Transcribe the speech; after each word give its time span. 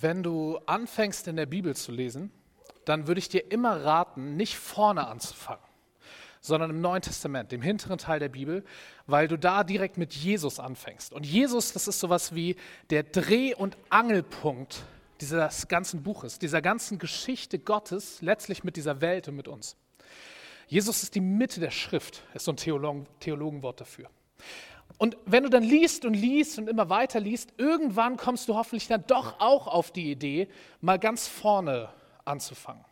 Wenn 0.00 0.22
du 0.22 0.58
anfängst 0.64 1.28
in 1.28 1.36
der 1.36 1.44
Bibel 1.44 1.76
zu 1.76 1.92
lesen, 1.92 2.30
dann 2.86 3.06
würde 3.06 3.18
ich 3.18 3.28
dir 3.28 3.52
immer 3.52 3.84
raten, 3.84 4.36
nicht 4.36 4.56
vorne 4.56 5.06
anzufangen, 5.06 5.62
sondern 6.40 6.70
im 6.70 6.80
Neuen 6.80 7.02
Testament, 7.02 7.52
dem 7.52 7.60
hinteren 7.60 7.98
Teil 7.98 8.18
der 8.18 8.30
Bibel, 8.30 8.64
weil 9.06 9.28
du 9.28 9.36
da 9.36 9.64
direkt 9.64 9.98
mit 9.98 10.14
Jesus 10.14 10.58
anfängst. 10.58 11.12
Und 11.12 11.26
Jesus, 11.26 11.74
das 11.74 11.88
ist 11.88 12.00
sowas 12.00 12.34
wie 12.34 12.56
der 12.88 13.02
Dreh- 13.02 13.54
und 13.54 13.76
Angelpunkt 13.90 14.82
dieses 15.20 15.68
ganzen 15.68 16.02
Buches, 16.02 16.38
dieser 16.38 16.62
ganzen 16.62 16.98
Geschichte 16.98 17.58
Gottes, 17.58 18.22
letztlich 18.22 18.64
mit 18.64 18.76
dieser 18.76 19.02
Welt 19.02 19.28
und 19.28 19.36
mit 19.36 19.46
uns. 19.46 19.76
Jesus 20.68 21.02
ist 21.02 21.14
die 21.14 21.20
Mitte 21.20 21.60
der 21.60 21.70
Schrift, 21.70 22.22
ist 22.32 22.46
so 22.46 22.52
ein 22.52 22.56
Theologen, 22.56 23.06
Theologenwort 23.20 23.82
dafür. 23.82 24.08
Und 24.98 25.16
wenn 25.26 25.42
du 25.42 25.50
dann 25.50 25.62
liest 25.62 26.04
und 26.04 26.14
liest 26.14 26.58
und 26.58 26.68
immer 26.68 26.88
weiter 26.88 27.20
liest, 27.20 27.52
irgendwann 27.56 28.16
kommst 28.16 28.48
du 28.48 28.54
hoffentlich 28.54 28.86
dann 28.88 29.04
doch 29.06 29.40
auch 29.40 29.66
auf 29.66 29.90
die 29.90 30.10
Idee, 30.10 30.48
mal 30.80 30.98
ganz 30.98 31.26
vorne 31.26 31.88
anzufangen. 32.24 32.84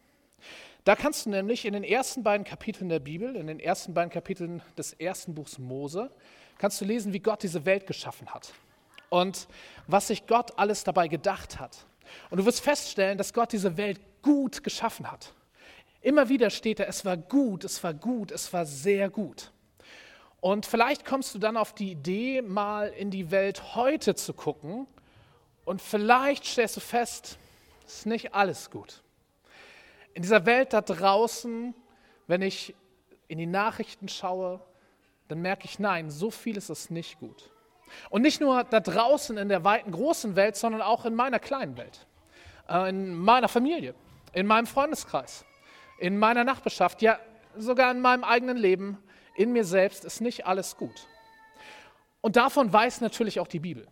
Da 0.85 0.97
kannst 0.97 1.27
du 1.27 1.31
nämlich 1.31 1.67
in 1.67 1.75
den 1.75 1.85
ersten 1.85 2.23
beiden 2.23 2.45
Kapiteln 2.45 2.89
der 2.89 3.01
Bibel, 3.01 3.37
in 3.37 3.47
den 3.47 3.61
ersten 3.61 3.93
beiden 3.95 4.11
Kapiteln 4.11 4.63
des 4.79 4.95
ersten 4.95 5.35
Buchs 5.35 5.59
Mose, 5.59 6.11
kannst 6.59 6.81
du 6.81 6.85
lesen, 6.85 7.13
wie 7.13 7.21
Gott 7.21 7.43
diese 7.43 7.65
Welt 7.65 7.87
geschaffen 7.87 8.29
hat 8.29 8.53
und 9.11 9.47
was 9.87 10.09
sich 10.09 10.27
Gott 10.27 10.59
alles 10.59 10.85
dabei 10.85 11.09
gedacht 11.09 11.61
hat. 11.61 11.85
Und 12.31 12.39
du 12.39 12.47
wirst 12.47 12.61
feststellen, 12.61 13.19
dass 13.19 13.33
Gott 13.33 13.53
diese 13.53 13.77
Welt 13.77 14.01
gut 14.23 14.65
geschaffen 14.65 15.11
hat. 15.11 15.33
Immer 16.01 16.29
wieder 16.29 16.49
steht 16.49 16.81
da, 16.81 16.85
es 16.85 17.05
war 17.05 17.17
gut, 17.17 17.65
es 17.65 17.83
war 17.85 17.93
gut, 17.93 18.31
es 18.33 18.53
war 18.53 18.65
sehr 18.65 19.11
gut. 19.11 19.53
Und 20.41 20.65
vielleicht 20.65 21.05
kommst 21.05 21.35
du 21.35 21.39
dann 21.39 21.57
auf 21.57 21.75
die 21.75 21.93
Idee, 21.93 22.41
mal 22.41 22.89
in 22.89 23.11
die 23.11 23.31
Welt 23.31 23.75
heute 23.75 24.15
zu 24.15 24.33
gucken 24.33 24.87
und 25.65 25.83
vielleicht 25.83 26.47
stellst 26.47 26.77
du 26.77 26.81
fest, 26.81 27.39
es 27.87 27.99
ist 27.99 28.07
nicht 28.07 28.35
alles 28.35 28.71
gut. 28.71 29.03
In 30.15 30.23
dieser 30.23 30.47
Welt 30.47 30.73
da 30.73 30.81
draußen, 30.81 31.75
wenn 32.27 32.43
ich 32.43 32.75
in 33.29 33.39
die 33.39 33.47
Nachrichten 33.47 34.09
schaue, 34.09 34.61
dann 35.29 35.41
merke 35.43 35.67
ich, 35.67 35.79
nein, 35.79 36.11
so 36.11 36.31
viel 36.31 36.57
ist 36.57 36.71
es 36.71 36.91
nicht 36.91 37.21
gut. 37.21 37.51
Und 38.09 38.23
nicht 38.23 38.41
nur 38.41 38.65
da 38.65 38.81
draußen 38.81 39.37
in 39.37 39.49
der 39.49 39.63
weiten 39.63 39.93
großen 39.93 40.37
Welt, 40.37 40.57
sondern 40.57 40.81
auch 40.81 41.05
in 41.05 41.15
meiner 41.15 41.39
kleinen 41.39 41.77
Welt, 41.77 42.07
äh, 42.69 42.89
in 42.89 43.15
meiner 43.15 43.49
Familie, 43.49 43.95
in 44.33 44.47
meinem 44.47 44.67
Freundeskreis, 44.67 45.45
in 45.99 46.19
meiner 46.19 46.45
Nachbarschaft, 46.45 47.03
ja 47.03 47.19
sogar 47.57 47.91
in 47.91 48.01
meinem 48.01 48.25
eigenen 48.25 48.57
Leben 48.57 48.99
in 49.41 49.53
mir 49.53 49.65
selbst 49.65 50.05
ist 50.05 50.21
nicht 50.21 50.47
alles 50.47 50.77
gut. 50.77 51.09
Und 52.21 52.37
davon 52.37 52.73
weiß 52.73 53.01
natürlich 53.01 53.41
auch 53.41 53.49
die 53.49 53.61
Bibel. 53.61 53.87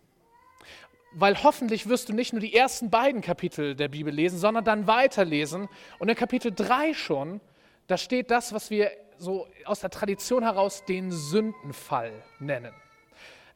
Weil 1.12 1.42
hoffentlich 1.42 1.88
wirst 1.88 2.10
du 2.10 2.12
nicht 2.12 2.34
nur 2.34 2.41
die 2.41 2.54
ersten 2.54 2.91
beiden 2.91 3.22
Kapitel 3.22 3.74
der 3.74 3.88
Bibel 3.88 4.12
lesen, 4.12 4.38
sondern 4.38 4.64
dann 4.64 4.86
weiterlesen. 4.86 5.69
Und 5.98 6.10
in 6.10 6.14
Kapitel 6.14 6.52
3 6.54 6.92
schon, 6.92 7.41
da 7.86 7.96
steht 7.96 8.30
das, 8.30 8.52
was 8.52 8.69
wir 8.69 8.91
so 9.16 9.48
aus 9.64 9.80
der 9.80 9.88
Tradition 9.88 10.42
heraus 10.42 10.84
den 10.84 11.10
Sündenfall 11.10 12.12
nennen. 12.38 12.74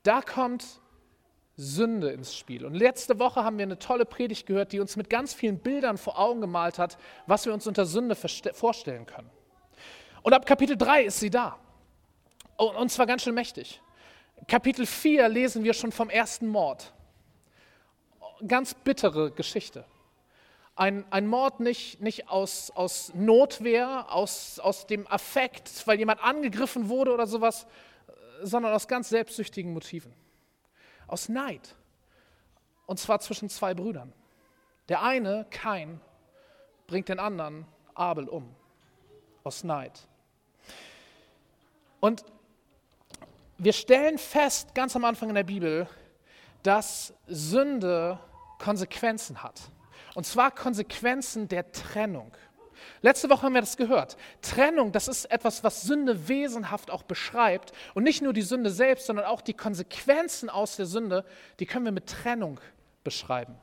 Da 0.02 0.22
kommt 0.22 0.80
Sünde 1.56 2.10
ins 2.10 2.34
Spiel. 2.34 2.64
Und 2.64 2.74
letzte 2.74 3.18
Woche 3.18 3.44
haben 3.44 3.58
wir 3.58 3.64
eine 3.64 3.78
tolle 3.78 4.06
Predigt 4.06 4.46
gehört, 4.46 4.72
die 4.72 4.80
uns 4.80 4.96
mit 4.96 5.10
ganz 5.10 5.34
vielen 5.34 5.58
Bildern 5.58 5.98
vor 5.98 6.18
Augen 6.18 6.40
gemalt 6.40 6.78
hat, 6.78 6.96
was 7.26 7.44
wir 7.44 7.52
uns 7.52 7.66
unter 7.66 7.84
Sünde 7.84 8.16
vorstellen 8.16 9.04
können. 9.04 9.30
Und 10.22 10.32
ab 10.32 10.46
Kapitel 10.46 10.78
3 10.78 11.04
ist 11.04 11.20
sie 11.20 11.28
da. 11.28 11.58
Oh, 12.56 12.72
und 12.78 12.90
zwar 12.90 13.06
ganz 13.06 13.22
schön 13.22 13.34
mächtig. 13.34 13.80
Kapitel 14.46 14.86
4 14.86 15.28
lesen 15.28 15.64
wir 15.64 15.74
schon 15.74 15.92
vom 15.92 16.10
ersten 16.10 16.48
Mord. 16.48 16.92
Ganz 18.46 18.74
bittere 18.74 19.30
Geschichte. 19.30 19.84
Ein, 20.74 21.04
ein 21.10 21.26
Mord 21.26 21.60
nicht, 21.60 22.00
nicht 22.00 22.28
aus, 22.28 22.70
aus 22.70 23.12
Notwehr, 23.14 24.12
aus, 24.12 24.58
aus 24.58 24.86
dem 24.86 25.06
Affekt, 25.06 25.86
weil 25.86 25.98
jemand 25.98 26.22
angegriffen 26.24 26.88
wurde 26.88 27.12
oder 27.12 27.26
sowas, 27.26 27.66
sondern 28.42 28.72
aus 28.72 28.88
ganz 28.88 29.10
selbstsüchtigen 29.10 29.72
Motiven. 29.72 30.12
Aus 31.06 31.28
Neid. 31.28 31.76
Und 32.86 32.98
zwar 32.98 33.20
zwischen 33.20 33.48
zwei 33.48 33.74
Brüdern. 33.74 34.12
Der 34.88 35.02
eine, 35.02 35.46
Kain, 35.50 36.00
bringt 36.86 37.08
den 37.08 37.18
anderen, 37.18 37.66
Abel, 37.94 38.28
um. 38.28 38.54
Aus 39.44 39.62
Neid. 39.62 40.06
Und 42.00 42.24
wir 43.62 43.72
stellen 43.72 44.18
fest, 44.18 44.74
ganz 44.74 44.96
am 44.96 45.04
Anfang 45.04 45.28
in 45.28 45.36
der 45.36 45.44
Bibel, 45.44 45.86
dass 46.62 47.14
Sünde 47.26 48.18
Konsequenzen 48.58 49.42
hat. 49.42 49.60
Und 50.14 50.26
zwar 50.26 50.50
Konsequenzen 50.50 51.48
der 51.48 51.70
Trennung. 51.72 52.32
Letzte 53.02 53.30
Woche 53.30 53.42
haben 53.42 53.54
wir 53.54 53.60
das 53.60 53.76
gehört. 53.76 54.16
Trennung, 54.40 54.90
das 54.90 55.06
ist 55.06 55.30
etwas, 55.30 55.62
was 55.62 55.82
Sünde 55.82 56.28
wesenhaft 56.28 56.90
auch 56.90 57.04
beschreibt. 57.04 57.72
Und 57.94 58.02
nicht 58.02 58.22
nur 58.22 58.32
die 58.32 58.42
Sünde 58.42 58.70
selbst, 58.70 59.06
sondern 59.06 59.26
auch 59.26 59.40
die 59.40 59.54
Konsequenzen 59.54 60.50
aus 60.50 60.76
der 60.76 60.86
Sünde, 60.86 61.24
die 61.60 61.66
können 61.66 61.84
wir 61.84 61.92
mit 61.92 62.08
Trennung 62.08 62.60
beschreiben. 63.04 63.54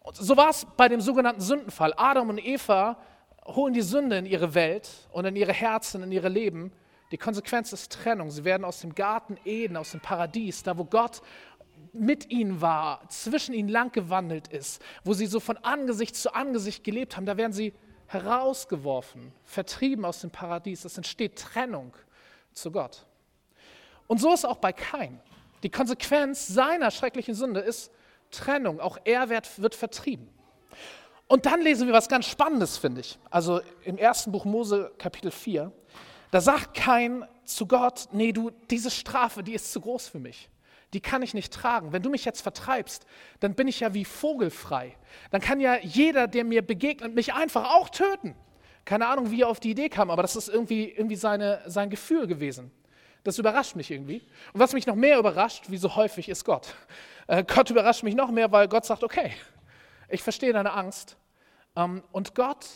Und 0.00 0.16
so 0.16 0.36
war 0.36 0.48
es 0.48 0.66
bei 0.76 0.88
dem 0.88 1.02
sogenannten 1.02 1.42
Sündenfall. 1.42 1.92
Adam 1.96 2.30
und 2.30 2.38
Eva 2.38 2.96
holen 3.44 3.74
die 3.74 3.82
Sünde 3.82 4.16
in 4.16 4.26
ihre 4.26 4.54
Welt 4.54 4.88
und 5.10 5.26
in 5.26 5.36
ihre 5.36 5.52
Herzen, 5.52 6.02
in 6.02 6.12
ihre 6.12 6.28
Leben 6.28 6.72
die 7.10 7.18
Konsequenz 7.18 7.72
ist 7.72 7.92
Trennung. 7.92 8.30
Sie 8.30 8.44
werden 8.44 8.64
aus 8.64 8.80
dem 8.80 8.94
Garten 8.94 9.38
Eden, 9.44 9.76
aus 9.76 9.92
dem 9.92 10.00
Paradies, 10.00 10.62
da 10.62 10.76
wo 10.76 10.84
Gott 10.84 11.22
mit 11.92 12.30
ihnen 12.30 12.60
war, 12.60 13.08
zwischen 13.08 13.54
ihnen 13.54 13.68
lang 13.68 13.92
gewandelt 13.92 14.48
ist, 14.48 14.82
wo 15.04 15.14
sie 15.14 15.26
so 15.26 15.40
von 15.40 15.56
Angesicht 15.58 16.16
zu 16.16 16.34
Angesicht 16.34 16.84
gelebt 16.84 17.16
haben, 17.16 17.26
da 17.26 17.36
werden 17.36 17.52
sie 17.52 17.72
herausgeworfen, 18.06 19.32
vertrieben 19.44 20.04
aus 20.04 20.20
dem 20.20 20.30
Paradies. 20.30 20.84
Es 20.84 20.96
entsteht 20.96 21.38
Trennung 21.38 21.94
zu 22.52 22.70
Gott. 22.70 23.06
Und 24.06 24.20
so 24.20 24.32
ist 24.32 24.44
auch 24.44 24.56
bei 24.56 24.72
Kain. 24.72 25.20
Die 25.62 25.70
Konsequenz 25.70 26.46
seiner 26.46 26.90
schrecklichen 26.90 27.34
Sünde 27.34 27.60
ist 27.60 27.90
Trennung. 28.30 28.80
Auch 28.80 28.98
er 29.04 29.28
wird, 29.28 29.60
wird 29.60 29.74
vertrieben. 29.74 30.28
Und 31.26 31.44
dann 31.44 31.60
lesen 31.60 31.86
wir 31.86 31.94
was 31.94 32.08
ganz 32.08 32.26
Spannendes, 32.26 32.78
finde 32.78 33.02
ich. 33.02 33.18
Also 33.30 33.60
im 33.84 33.98
ersten 33.98 34.32
Buch 34.32 34.46
Mose, 34.46 34.92
Kapitel 34.96 35.30
4. 35.30 35.70
Da 36.30 36.40
sagt 36.40 36.74
kein 36.74 37.26
zu 37.44 37.66
Gott, 37.66 38.08
nee, 38.12 38.32
du, 38.32 38.50
diese 38.70 38.90
Strafe, 38.90 39.42
die 39.42 39.54
ist 39.54 39.72
zu 39.72 39.80
groß 39.80 40.08
für 40.08 40.18
mich. 40.18 40.50
Die 40.92 41.00
kann 41.00 41.22
ich 41.22 41.34
nicht 41.34 41.52
tragen. 41.52 41.92
Wenn 41.92 42.02
du 42.02 42.10
mich 42.10 42.24
jetzt 42.24 42.40
vertreibst, 42.40 43.04
dann 43.40 43.54
bin 43.54 43.68
ich 43.68 43.80
ja 43.80 43.92
wie 43.94 44.04
vogelfrei. 44.04 44.96
Dann 45.30 45.40
kann 45.40 45.60
ja 45.60 45.76
jeder, 45.76 46.26
der 46.26 46.44
mir 46.44 46.62
begegnet, 46.62 47.14
mich 47.14 47.34
einfach 47.34 47.74
auch 47.74 47.90
töten. 47.90 48.34
Keine 48.84 49.06
Ahnung, 49.06 49.30
wie 49.30 49.42
er 49.42 49.48
auf 49.48 49.60
die 49.60 49.70
Idee 49.70 49.90
kam, 49.90 50.10
aber 50.10 50.22
das 50.22 50.34
ist 50.34 50.48
irgendwie, 50.48 50.88
irgendwie 50.88 51.16
seine, 51.16 51.62
sein 51.66 51.90
Gefühl 51.90 52.26
gewesen. 52.26 52.70
Das 53.24 53.38
überrascht 53.38 53.76
mich 53.76 53.90
irgendwie. 53.90 54.22
Und 54.54 54.60
was 54.60 54.72
mich 54.72 54.86
noch 54.86 54.94
mehr 54.94 55.18
überrascht, 55.18 55.64
wie 55.68 55.76
so 55.76 55.96
häufig, 55.96 56.28
ist 56.28 56.44
Gott. 56.44 56.74
Äh, 57.26 57.44
Gott 57.44 57.68
überrascht 57.68 58.02
mich 58.02 58.14
noch 58.14 58.30
mehr, 58.30 58.50
weil 58.50 58.68
Gott 58.68 58.86
sagt, 58.86 59.04
okay, 59.04 59.32
ich 60.08 60.22
verstehe 60.22 60.54
deine 60.54 60.72
Angst. 60.72 61.18
Ähm, 61.76 62.02
und 62.12 62.34
Gott 62.34 62.66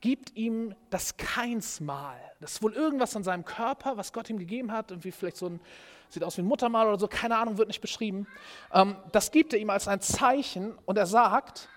gibt 0.00 0.36
ihm 0.36 0.74
das 0.90 1.16
Keinsmal. 1.16 2.18
Das 2.40 2.52
ist 2.52 2.62
wohl 2.62 2.74
irgendwas 2.74 3.16
an 3.16 3.24
seinem 3.24 3.44
Körper, 3.44 3.96
was 3.96 4.12
Gott 4.12 4.30
ihm 4.30 4.38
gegeben 4.38 4.72
hat, 4.72 4.90
irgendwie 4.90 5.10
vielleicht 5.10 5.36
so 5.36 5.46
ein, 5.46 5.60
sieht 6.08 6.22
aus 6.22 6.36
wie 6.36 6.42
ein 6.42 6.46
Muttermal 6.46 6.86
oder 6.86 6.98
so, 6.98 7.08
keine 7.08 7.36
Ahnung, 7.36 7.58
wird 7.58 7.68
nicht 7.68 7.80
beschrieben. 7.80 8.26
Ähm, 8.72 8.96
das 9.12 9.30
gibt 9.30 9.52
er 9.52 9.58
ihm 9.58 9.70
als 9.70 9.88
ein 9.88 10.00
Zeichen 10.00 10.76
und 10.86 10.98
er 10.98 11.06
sagt, 11.06 11.68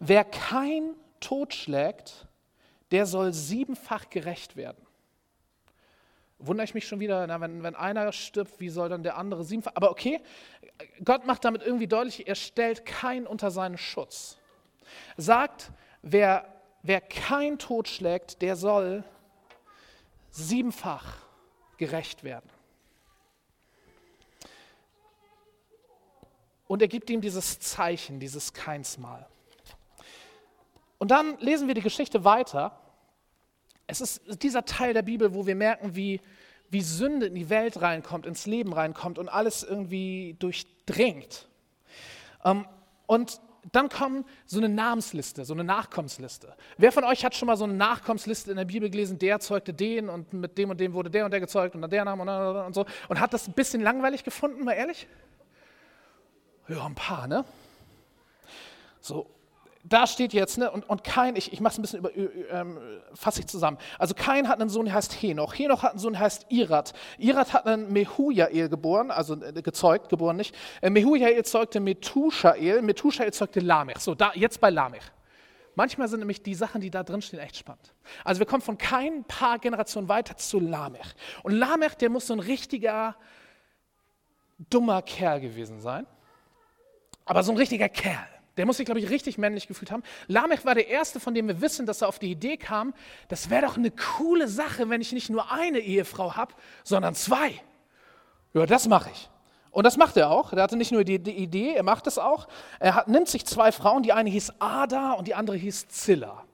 wer 0.00 0.24
kein 0.24 0.94
totschlägt, 1.20 2.26
der 2.90 3.06
soll 3.06 3.32
siebenfach 3.32 4.10
gerecht 4.10 4.56
werden. 4.56 4.86
Wundere 6.38 6.64
ich 6.64 6.74
mich 6.74 6.88
schon 6.88 6.98
wieder, 6.98 7.26
na, 7.26 7.40
wenn, 7.40 7.62
wenn 7.62 7.76
einer 7.76 8.10
stirbt, 8.10 8.58
wie 8.58 8.68
soll 8.68 8.88
dann 8.88 9.04
der 9.04 9.16
andere 9.16 9.44
siebenfach? 9.44 9.72
Aber 9.76 9.90
okay, 9.90 10.20
Gott 11.04 11.24
macht 11.24 11.44
damit 11.44 11.62
irgendwie 11.62 11.86
deutlich, 11.86 12.26
er 12.26 12.34
stellt 12.34 12.84
keinen 12.84 13.26
unter 13.26 13.50
seinen 13.50 13.78
Schutz. 13.78 14.38
Sagt, 15.16 15.70
wer 16.02 16.51
wer 16.82 17.00
kein 17.00 17.58
Tod 17.58 17.88
schlägt, 17.88 18.42
der 18.42 18.56
soll 18.56 19.04
siebenfach 20.30 21.16
gerecht 21.76 22.24
werden. 22.24 22.48
Und 26.66 26.80
er 26.80 26.88
gibt 26.88 27.10
ihm 27.10 27.20
dieses 27.20 27.60
Zeichen, 27.60 28.18
dieses 28.18 28.54
Keinsmal. 28.54 29.26
Und 30.98 31.10
dann 31.10 31.36
lesen 31.38 31.68
wir 31.68 31.74
die 31.74 31.82
Geschichte 31.82 32.24
weiter. 32.24 32.78
Es 33.86 34.00
ist 34.00 34.42
dieser 34.42 34.64
Teil 34.64 34.94
der 34.94 35.02
Bibel, 35.02 35.34
wo 35.34 35.46
wir 35.46 35.54
merken, 35.54 35.96
wie, 35.96 36.20
wie 36.70 36.80
Sünde 36.80 37.26
in 37.26 37.34
die 37.34 37.50
Welt 37.50 37.82
reinkommt, 37.82 38.24
ins 38.24 38.46
Leben 38.46 38.72
reinkommt 38.72 39.18
und 39.18 39.28
alles 39.28 39.64
irgendwie 39.64 40.36
durchdringt. 40.38 41.48
Ähm, 42.44 42.66
und 43.06 43.40
dann 43.70 43.88
kommt 43.88 44.26
so 44.44 44.58
eine 44.58 44.68
Namensliste, 44.68 45.44
so 45.44 45.54
eine 45.54 45.62
Nachkommensliste. 45.62 46.56
Wer 46.78 46.90
von 46.90 47.04
euch 47.04 47.24
hat 47.24 47.36
schon 47.36 47.46
mal 47.46 47.56
so 47.56 47.64
eine 47.64 47.74
Nachkommensliste 47.74 48.50
in 48.50 48.56
der 48.56 48.64
Bibel 48.64 48.90
gelesen, 48.90 49.18
der 49.18 49.38
zeugte 49.38 49.72
den 49.72 50.08
und 50.08 50.32
mit 50.32 50.58
dem 50.58 50.70
und 50.70 50.80
dem 50.80 50.94
wurde 50.94 51.10
der 51.10 51.24
und 51.24 51.30
der 51.30 51.40
gezeugt 51.40 51.74
und 51.76 51.82
dann 51.82 51.90
der 51.90 52.04
Name 52.04 52.22
und, 52.22 52.66
und 52.66 52.74
so 52.74 52.84
und 53.08 53.20
hat 53.20 53.32
das 53.32 53.46
ein 53.46 53.52
bisschen 53.52 53.80
langweilig 53.80 54.24
gefunden, 54.24 54.64
mal 54.64 54.72
ehrlich? 54.72 55.06
Ja, 56.68 56.84
ein 56.86 56.94
paar, 56.94 57.28
ne? 57.28 57.44
So, 59.00 59.28
da 59.84 60.06
steht 60.06 60.32
jetzt, 60.32 60.58
ne, 60.58 60.70
und, 60.70 60.88
und 60.88 61.02
Kain, 61.02 61.34
ich, 61.34 61.52
ich 61.52 61.60
mache 61.60 61.72
es 61.72 61.78
ein 61.78 61.82
bisschen 61.82 61.98
über, 61.98 62.16
ähm, 62.16 62.78
fasse 63.14 63.40
ich 63.40 63.46
zusammen. 63.46 63.78
Also 63.98 64.14
Kain 64.14 64.48
hat 64.48 64.60
einen 64.60 64.70
Sohn, 64.70 64.84
der 64.84 64.94
heißt 64.94 65.12
Henoch. 65.20 65.54
Henoch 65.54 65.82
hat 65.82 65.92
einen 65.92 65.98
Sohn, 65.98 66.12
der 66.12 66.22
heißt 66.22 66.46
Irat. 66.50 66.92
Irat 67.18 67.52
hat 67.52 67.66
einen 67.66 67.92
Mehujael 67.92 68.68
geboren, 68.68 69.10
also 69.10 69.34
äh, 69.42 69.60
gezeugt, 69.60 70.08
geboren 70.08 70.36
nicht. 70.36 70.54
Äh, 70.80 70.90
Mehujael 70.90 71.44
zeugte 71.44 71.80
Methushael, 71.80 72.80
Methushael 72.82 73.32
zeugte 73.32 73.60
Lamech. 73.60 73.98
So, 73.98 74.14
da, 74.14 74.32
jetzt 74.34 74.60
bei 74.60 74.70
Lamech. 74.70 75.02
Manchmal 75.74 76.06
sind 76.06 76.20
nämlich 76.20 76.42
die 76.42 76.54
Sachen, 76.54 76.80
die 76.80 76.90
da 76.90 77.02
drin 77.02 77.22
stehen, 77.22 77.40
echt 77.40 77.56
spannend. 77.56 77.94
Also 78.24 78.38
wir 78.38 78.46
kommen 78.46 78.62
von 78.62 78.78
kein 78.78 79.24
paar 79.24 79.58
Generationen 79.58 80.08
weiter 80.08 80.36
zu 80.36 80.60
Lamech. 80.60 81.14
Und 81.42 81.52
Lamech, 81.52 81.94
der 81.94 82.10
muss 82.10 82.26
so 82.26 82.34
ein 82.34 82.40
richtiger, 82.40 83.16
dummer 84.70 85.02
Kerl 85.02 85.40
gewesen 85.40 85.80
sein. 85.80 86.06
Aber 87.24 87.42
so 87.42 87.52
ein 87.52 87.58
richtiger 87.58 87.88
Kerl. 87.88 88.28
Der 88.56 88.66
muss 88.66 88.76
sich, 88.76 88.86
glaube 88.86 89.00
ich, 89.00 89.08
richtig 89.08 89.38
männlich 89.38 89.66
gefühlt 89.66 89.90
haben. 89.90 90.02
Lamech 90.28 90.64
war 90.64 90.74
der 90.74 90.88
Erste, 90.88 91.20
von 91.20 91.34
dem 91.34 91.48
wir 91.48 91.60
wissen, 91.60 91.86
dass 91.86 92.02
er 92.02 92.08
auf 92.08 92.18
die 92.18 92.30
Idee 92.30 92.56
kam, 92.56 92.92
das 93.28 93.48
wäre 93.48 93.66
doch 93.66 93.76
eine 93.76 93.90
coole 93.90 94.48
Sache, 94.48 94.90
wenn 94.90 95.00
ich 95.00 95.12
nicht 95.12 95.30
nur 95.30 95.50
eine 95.50 95.78
Ehefrau 95.78 96.36
habe, 96.36 96.54
sondern 96.84 97.14
zwei. 97.14 97.60
Ja, 98.52 98.66
das 98.66 98.88
mache 98.88 99.10
ich. 99.10 99.30
Und 99.70 99.84
das 99.84 99.96
macht 99.96 100.18
er 100.18 100.30
auch. 100.30 100.52
Er 100.52 100.62
hatte 100.62 100.76
nicht 100.76 100.92
nur 100.92 101.02
die, 101.02 101.18
die 101.18 101.32
Idee, 101.32 101.72
er 101.74 101.82
macht 101.82 102.06
es 102.06 102.18
auch. 102.18 102.46
Er 102.78 102.94
hat, 102.94 103.08
nimmt 103.08 103.28
sich 103.28 103.46
zwei 103.46 103.72
Frauen, 103.72 104.02
die 104.02 104.12
eine 104.12 104.28
hieß 104.28 104.52
Ada 104.58 105.12
und 105.12 105.28
die 105.28 105.34
andere 105.34 105.56
hieß 105.56 105.88
Zilla. 105.88 106.44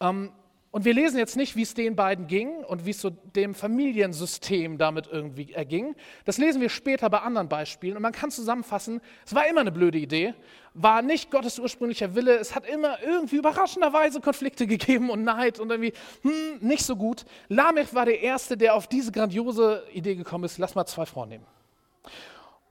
Ähm, 0.00 0.32
und 0.72 0.84
wir 0.84 0.94
lesen 0.94 1.18
jetzt 1.18 1.36
nicht, 1.36 1.56
wie 1.56 1.62
es 1.62 1.74
den 1.74 1.96
beiden 1.96 2.28
ging 2.28 2.62
und 2.64 2.86
wie 2.86 2.90
es 2.90 3.00
so 3.00 3.10
dem 3.10 3.56
Familiensystem 3.56 4.78
damit 4.78 5.08
irgendwie 5.10 5.52
erging. 5.52 5.96
Das 6.24 6.38
lesen 6.38 6.60
wir 6.60 6.68
später 6.68 7.10
bei 7.10 7.18
anderen 7.18 7.48
Beispielen. 7.48 7.96
Und 7.96 8.02
man 8.02 8.12
kann 8.12 8.30
zusammenfassen, 8.30 9.00
es 9.26 9.34
war 9.34 9.48
immer 9.48 9.62
eine 9.62 9.72
blöde 9.72 9.98
Idee, 9.98 10.32
war 10.74 11.02
nicht 11.02 11.32
Gottes 11.32 11.58
ursprünglicher 11.58 12.14
Wille. 12.14 12.36
Es 12.36 12.54
hat 12.54 12.68
immer 12.68 13.02
irgendwie 13.02 13.36
überraschenderweise 13.36 14.20
Konflikte 14.20 14.68
gegeben 14.68 15.10
und 15.10 15.24
Neid 15.24 15.58
und 15.58 15.70
irgendwie 15.70 15.92
hm, 16.22 16.58
nicht 16.60 16.86
so 16.86 16.94
gut. 16.94 17.24
Lamech 17.48 17.92
war 17.92 18.04
der 18.04 18.20
Erste, 18.20 18.56
der 18.56 18.76
auf 18.76 18.86
diese 18.86 19.10
grandiose 19.10 19.82
Idee 19.92 20.14
gekommen 20.14 20.44
ist, 20.44 20.58
lass 20.58 20.76
mal 20.76 20.86
zwei 20.86 21.04
Frauen 21.04 21.30
nehmen. 21.30 21.46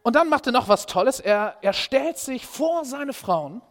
Und 0.04 0.16
dann 0.16 0.30
macht 0.30 0.46
er 0.46 0.54
noch 0.54 0.70
was 0.70 0.86
Tolles. 0.86 1.20
Er, 1.20 1.58
er 1.62 1.74
stellt 1.74 2.18
sich 2.18 2.46
vor 2.46 2.86
seine 2.86 3.12
Frauen 3.12 3.62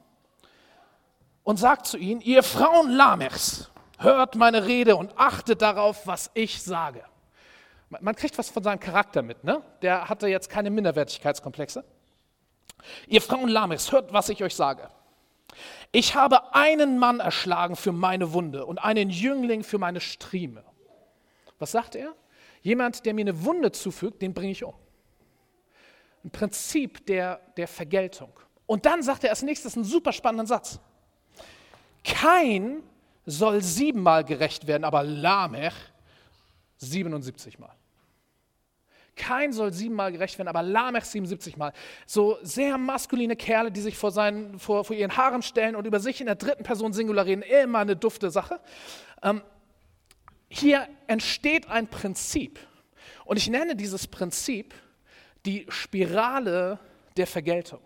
und 1.44 1.58
sagt 1.58 1.86
zu 1.86 1.96
ihnen, 1.96 2.20
ihr 2.20 2.42
Frauen 2.42 2.90
Lamechs, 2.90 3.70
hört 3.98 4.36
meine 4.36 4.66
Rede 4.66 4.96
und 4.96 5.18
achtet 5.18 5.62
darauf, 5.62 6.06
was 6.06 6.30
ich 6.34 6.62
sage. 6.62 7.04
Man 7.88 8.14
kriegt 8.14 8.36
was 8.38 8.50
von 8.50 8.62
seinem 8.62 8.80
Charakter 8.80 9.22
mit, 9.22 9.44
ne? 9.44 9.62
Der 9.82 10.08
hatte 10.08 10.28
jetzt 10.28 10.50
keine 10.50 10.70
Minderwertigkeitskomplexe. 10.70 11.84
Ihr 13.06 13.22
Frauen 13.22 13.48
Lamechs, 13.48 13.90
hört, 13.92 14.12
was 14.12 14.28
ich 14.28 14.42
euch 14.42 14.54
sage. 14.54 14.88
Ich 15.90 16.14
habe 16.14 16.54
einen 16.54 16.98
Mann 16.98 17.20
erschlagen 17.20 17.76
für 17.76 17.92
meine 17.92 18.32
Wunde 18.32 18.66
und 18.66 18.78
einen 18.78 19.10
Jüngling 19.10 19.64
für 19.64 19.78
meine 19.78 20.00
Strieme. 20.00 20.62
Was 21.58 21.72
sagt 21.72 21.94
er? 21.94 22.14
Jemand, 22.62 23.06
der 23.06 23.14
mir 23.14 23.22
eine 23.22 23.44
Wunde 23.44 23.72
zufügt, 23.72 24.20
den 24.20 24.34
bringe 24.34 24.52
ich 24.52 24.64
um. 24.64 24.74
Ein 26.24 26.30
Prinzip 26.30 27.06
der, 27.06 27.40
der 27.56 27.68
Vergeltung. 27.68 28.32
Und 28.66 28.84
dann 28.84 29.02
sagt 29.02 29.24
er 29.24 29.30
als 29.30 29.42
nächstes 29.42 29.76
einen 29.76 29.84
super 29.84 30.12
spannenden 30.12 30.46
Satz. 30.46 30.78
Kein 32.04 32.82
soll 33.28 33.62
siebenmal 33.62 34.24
gerecht 34.24 34.66
werden, 34.66 34.84
aber 34.84 35.02
Lamech 35.02 35.74
77 36.78 37.58
Mal. 37.58 37.74
Kein 39.16 39.52
soll 39.52 39.72
siebenmal 39.72 40.12
gerecht 40.12 40.38
werden, 40.38 40.48
aber 40.48 40.62
Lamech 40.62 41.04
77 41.04 41.58
Mal. 41.58 41.74
So 42.06 42.38
sehr 42.40 42.78
maskuline 42.78 43.36
Kerle, 43.36 43.70
die 43.70 43.82
sich 43.82 43.98
vor, 43.98 44.12
seinen, 44.12 44.58
vor, 44.58 44.84
vor 44.84 44.96
ihren 44.96 45.14
Haaren 45.14 45.42
stellen 45.42 45.76
und 45.76 45.86
über 45.86 46.00
sich 46.00 46.20
in 46.20 46.26
der 46.26 46.36
dritten 46.36 46.62
Person 46.62 46.94
Singular 46.94 47.26
reden, 47.26 47.42
immer 47.42 47.80
eine 47.80 47.96
dufte 47.96 48.30
Sache. 48.30 48.60
Ähm, 49.22 49.42
hier 50.48 50.88
entsteht 51.06 51.68
ein 51.68 51.86
Prinzip. 51.86 52.58
Und 53.26 53.36
ich 53.36 53.50
nenne 53.50 53.76
dieses 53.76 54.06
Prinzip 54.06 54.72
die 55.44 55.66
Spirale 55.68 56.78
der 57.18 57.26
Vergeltung. 57.26 57.82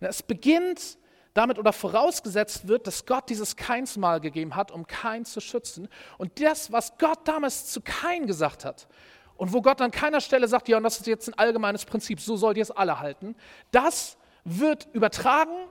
Es 0.00 0.24
beginnt 0.24 0.98
damit 1.36 1.58
oder 1.58 1.72
vorausgesetzt 1.72 2.68
wird, 2.68 2.86
dass 2.86 3.06
Gott 3.06 3.28
dieses 3.28 3.56
Keinsmal 3.56 4.20
gegeben 4.20 4.56
hat, 4.56 4.70
um 4.70 4.86
Kain 4.86 5.24
zu 5.24 5.40
schützen. 5.40 5.88
Und 6.18 6.40
das, 6.40 6.72
was 6.72 6.96
Gott 6.98 7.20
damals 7.24 7.66
zu 7.66 7.80
Kain 7.80 8.26
gesagt 8.26 8.64
hat, 8.64 8.88
und 9.36 9.52
wo 9.52 9.60
Gott 9.60 9.80
an 9.80 9.90
keiner 9.90 10.20
Stelle 10.20 10.48
sagt, 10.48 10.68
ja, 10.68 10.78
und 10.78 10.82
das 10.82 10.98
ist 10.98 11.06
jetzt 11.06 11.28
ein 11.28 11.34
allgemeines 11.34 11.84
Prinzip, 11.84 12.20
so 12.20 12.36
sollt 12.36 12.56
ihr 12.56 12.62
es 12.62 12.70
alle 12.70 13.00
halten, 13.00 13.36
das 13.70 14.16
wird 14.44 14.88
übertragen, 14.92 15.68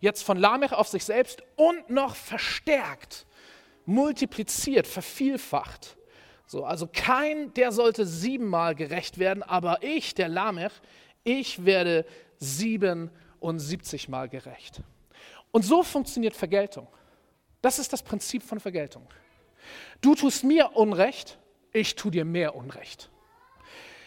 jetzt 0.00 0.22
von 0.22 0.38
Lamech 0.38 0.72
auf 0.72 0.88
sich 0.88 1.04
selbst 1.04 1.42
und 1.56 1.90
noch 1.90 2.16
verstärkt, 2.16 3.26
multipliziert, 3.84 4.86
vervielfacht. 4.86 5.96
So, 6.46 6.64
also 6.64 6.88
kein, 6.92 7.52
der 7.54 7.72
sollte 7.72 8.06
siebenmal 8.06 8.74
gerecht 8.74 9.18
werden, 9.18 9.42
aber 9.42 9.82
ich, 9.82 10.14
der 10.14 10.28
Lamech, 10.28 10.72
ich 11.24 11.64
werde 11.64 12.04
77 12.38 14.08
Mal 14.08 14.28
gerecht. 14.28 14.82
Und 15.52 15.64
so 15.64 15.82
funktioniert 15.82 16.34
Vergeltung. 16.34 16.88
Das 17.60 17.78
ist 17.78 17.92
das 17.92 18.02
Prinzip 18.02 18.42
von 18.42 18.58
Vergeltung. 18.58 19.06
Du 20.00 20.16
tust 20.16 20.42
mir 20.42 20.76
Unrecht, 20.76 21.38
ich 21.72 21.94
tue 21.94 22.10
dir 22.10 22.24
mehr 22.24 22.56
Unrecht. 22.56 23.10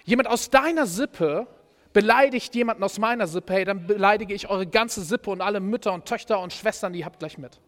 Jemand 0.03 0.27
aus 0.27 0.49
deiner 0.49 0.85
Sippe 0.85 1.47
beleidigt 1.93 2.53
jemanden 2.55 2.83
aus 2.83 2.99
meiner 2.99 3.25
Sippe, 3.25 3.53
hey, 3.53 3.63
dann 3.63 3.87
beleidige 3.87 4.33
ich 4.33 4.49
eure 4.49 4.67
ganze 4.67 5.01
Sippe 5.01 5.31
und 5.31 5.39
alle 5.39 5.61
Mütter 5.61 5.93
und 5.93 6.05
Töchter 6.05 6.41
und 6.41 6.51
Schwestern, 6.51 6.91
die 6.91 7.05
habt 7.05 7.19
gleich 7.19 7.37
mit. 7.37 7.61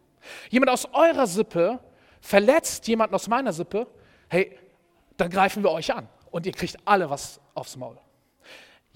Jemand 0.50 0.70
aus 0.70 0.86
eurer 0.94 1.28
Sippe 1.28 1.80
verletzt 2.20 2.88
jemanden 2.88 3.16
aus 3.16 3.30
meiner 3.30 3.54
Sippe, 3.54 3.88
hey, 4.28 4.58
dann 5.16 5.30
greifen 5.30 5.64
wir 5.64 5.72
euch 5.72 5.94
an 5.94 6.10
und 6.30 6.46
ihr 6.46 6.52
kriegt 6.52 6.78
alle 6.84 7.10
was 7.10 7.40
aufs 7.54 7.78
Maul 7.78 7.98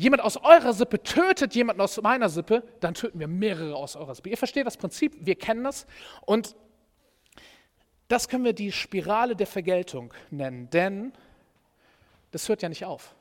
jemand 0.02 0.24
aus 0.24 0.38
eurer 0.38 0.74
Sippe 0.74 1.04
tötet 1.04 1.54
jemanden 1.54 1.82
aus 1.82 2.02
meiner 2.02 2.28
Sippe, 2.28 2.64
dann 2.80 2.96
töten 2.96 3.20
wir 3.20 3.28
mehrere 3.28 3.76
aus 3.76 3.96
eurer 3.96 4.16
Sippe. 4.16 4.30
Ihr 4.30 4.38
versteht 4.38 4.66
das 4.66 4.78
Prinzip, 4.78 5.16
wir 5.20 5.36
kennen 5.36 5.64
das. 5.64 5.86
Und 6.22 6.56
das 8.08 8.28
können 8.28 8.44
wir 8.44 8.54
die 8.54 8.72
Spirale 8.72 9.36
der 9.36 9.48
Vergeltung 9.48 10.14
nennen, 10.32 10.70
denn 10.72 11.14
das 12.32 12.50
hört 12.50 12.64
ja 12.64 12.70
nicht 12.70 12.84
auf. 12.84 13.16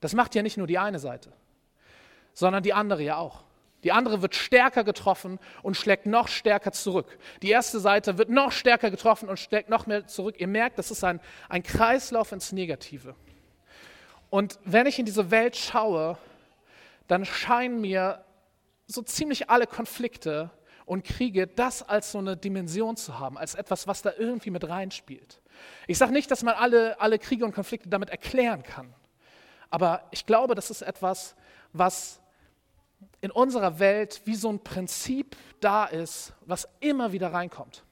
Das 0.00 0.14
macht 0.14 0.34
ja 0.36 0.42
nicht 0.42 0.56
nur 0.56 0.68
die 0.68 0.78
eine 0.78 1.00
Seite, 1.00 1.32
sondern 2.32 2.62
die 2.62 2.72
andere 2.72 3.02
ja 3.02 3.16
auch. 3.16 3.42
Die 3.84 3.92
andere 3.92 4.22
wird 4.22 4.34
stärker 4.34 4.84
getroffen 4.84 5.38
und 5.62 5.76
schlägt 5.76 6.06
noch 6.06 6.28
stärker 6.28 6.72
zurück. 6.72 7.18
Die 7.42 7.50
erste 7.50 7.80
Seite 7.80 8.18
wird 8.18 8.28
noch 8.28 8.52
stärker 8.52 8.90
getroffen 8.90 9.28
und 9.28 9.38
schlägt 9.38 9.68
noch 9.68 9.86
mehr 9.86 10.06
zurück. 10.06 10.36
Ihr 10.38 10.48
merkt, 10.48 10.78
das 10.78 10.90
ist 10.90 11.04
ein, 11.04 11.20
ein 11.48 11.62
Kreislauf 11.62 12.32
ins 12.32 12.52
Negative. 12.52 13.14
Und 14.30 14.58
wenn 14.64 14.86
ich 14.86 14.98
in 14.98 15.06
diese 15.06 15.30
Welt 15.30 15.56
schaue, 15.56 16.18
dann 17.06 17.24
scheinen 17.24 17.80
mir 17.80 18.24
so 18.86 19.02
ziemlich 19.02 19.50
alle 19.50 19.66
Konflikte 19.66 20.50
und 20.84 21.04
Kriege 21.04 21.46
das 21.46 21.82
als 21.82 22.12
so 22.12 22.18
eine 22.18 22.36
Dimension 22.36 22.96
zu 22.96 23.18
haben, 23.18 23.36
als 23.36 23.54
etwas, 23.54 23.86
was 23.86 24.02
da 24.02 24.12
irgendwie 24.16 24.50
mit 24.50 24.68
reinspielt. 24.68 25.40
Ich 25.86 25.98
sage 25.98 26.12
nicht, 26.12 26.30
dass 26.30 26.42
man 26.42 26.54
alle, 26.54 27.00
alle 27.00 27.18
Kriege 27.18 27.44
und 27.44 27.52
Konflikte 27.52 27.88
damit 27.88 28.10
erklären 28.10 28.62
kann, 28.62 28.94
aber 29.70 30.02
ich 30.10 30.24
glaube, 30.24 30.54
das 30.54 30.70
ist 30.70 30.82
etwas, 30.82 31.34
was 31.72 32.20
in 33.20 33.30
unserer 33.30 33.78
Welt 33.78 34.22
wie 34.24 34.34
so 34.34 34.48
ein 34.48 34.62
Prinzip 34.62 35.36
da 35.60 35.84
ist, 35.84 36.32
was 36.46 36.68
immer 36.80 37.12
wieder 37.12 37.32
reinkommt. 37.32 37.84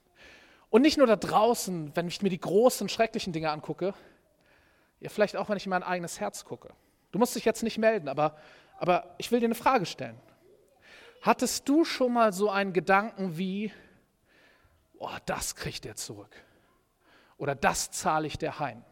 Und 0.71 0.83
nicht 0.83 0.99
nur 0.99 1.07
da 1.07 1.17
draußen, 1.17 1.93
wenn 1.95 2.09
ich 2.09 2.23
mir 2.23 2.29
die 2.29 2.41
großen, 2.41 2.89
schrecklichen 2.89 3.33
Dinge 3.33 3.51
angucke, 3.51 3.95
ja, 5.01 5.09
vielleicht 5.09 5.37
auch, 5.37 5.49
wenn 5.49 5.57
ich 5.57 5.67
in 5.67 5.71
mein 5.71 5.83
eigenes 5.83 6.21
Herz 6.21 6.45
gucke. 6.45 6.73
Du 7.13 7.19
musst 7.19 7.35
dich 7.35 7.45
jetzt 7.45 7.63
nicht 7.63 7.79
melden, 7.79 8.09
aber, 8.09 8.37
aber 8.79 9.15
ich 9.19 9.31
will 9.31 9.41
dir 9.41 9.47
eine 9.47 9.55
Frage 9.55 9.87
stellen. 9.87 10.19
Hattest 11.23 11.69
du 11.69 11.85
schon 11.85 12.13
mal 12.13 12.33
so 12.33 12.51
einen 12.51 12.73
Gedanken 12.73 13.37
wie, 13.37 13.73
oh, 14.99 15.17
das 15.27 15.57
kriegt 15.57 15.87
er 15.87 15.97
zurück? 15.97 16.35
Oder 17.39 17.55
das 17.55 17.91
zahle 17.91 18.27
ich 18.27 18.39
der 18.39 18.59
heim? 18.59 18.85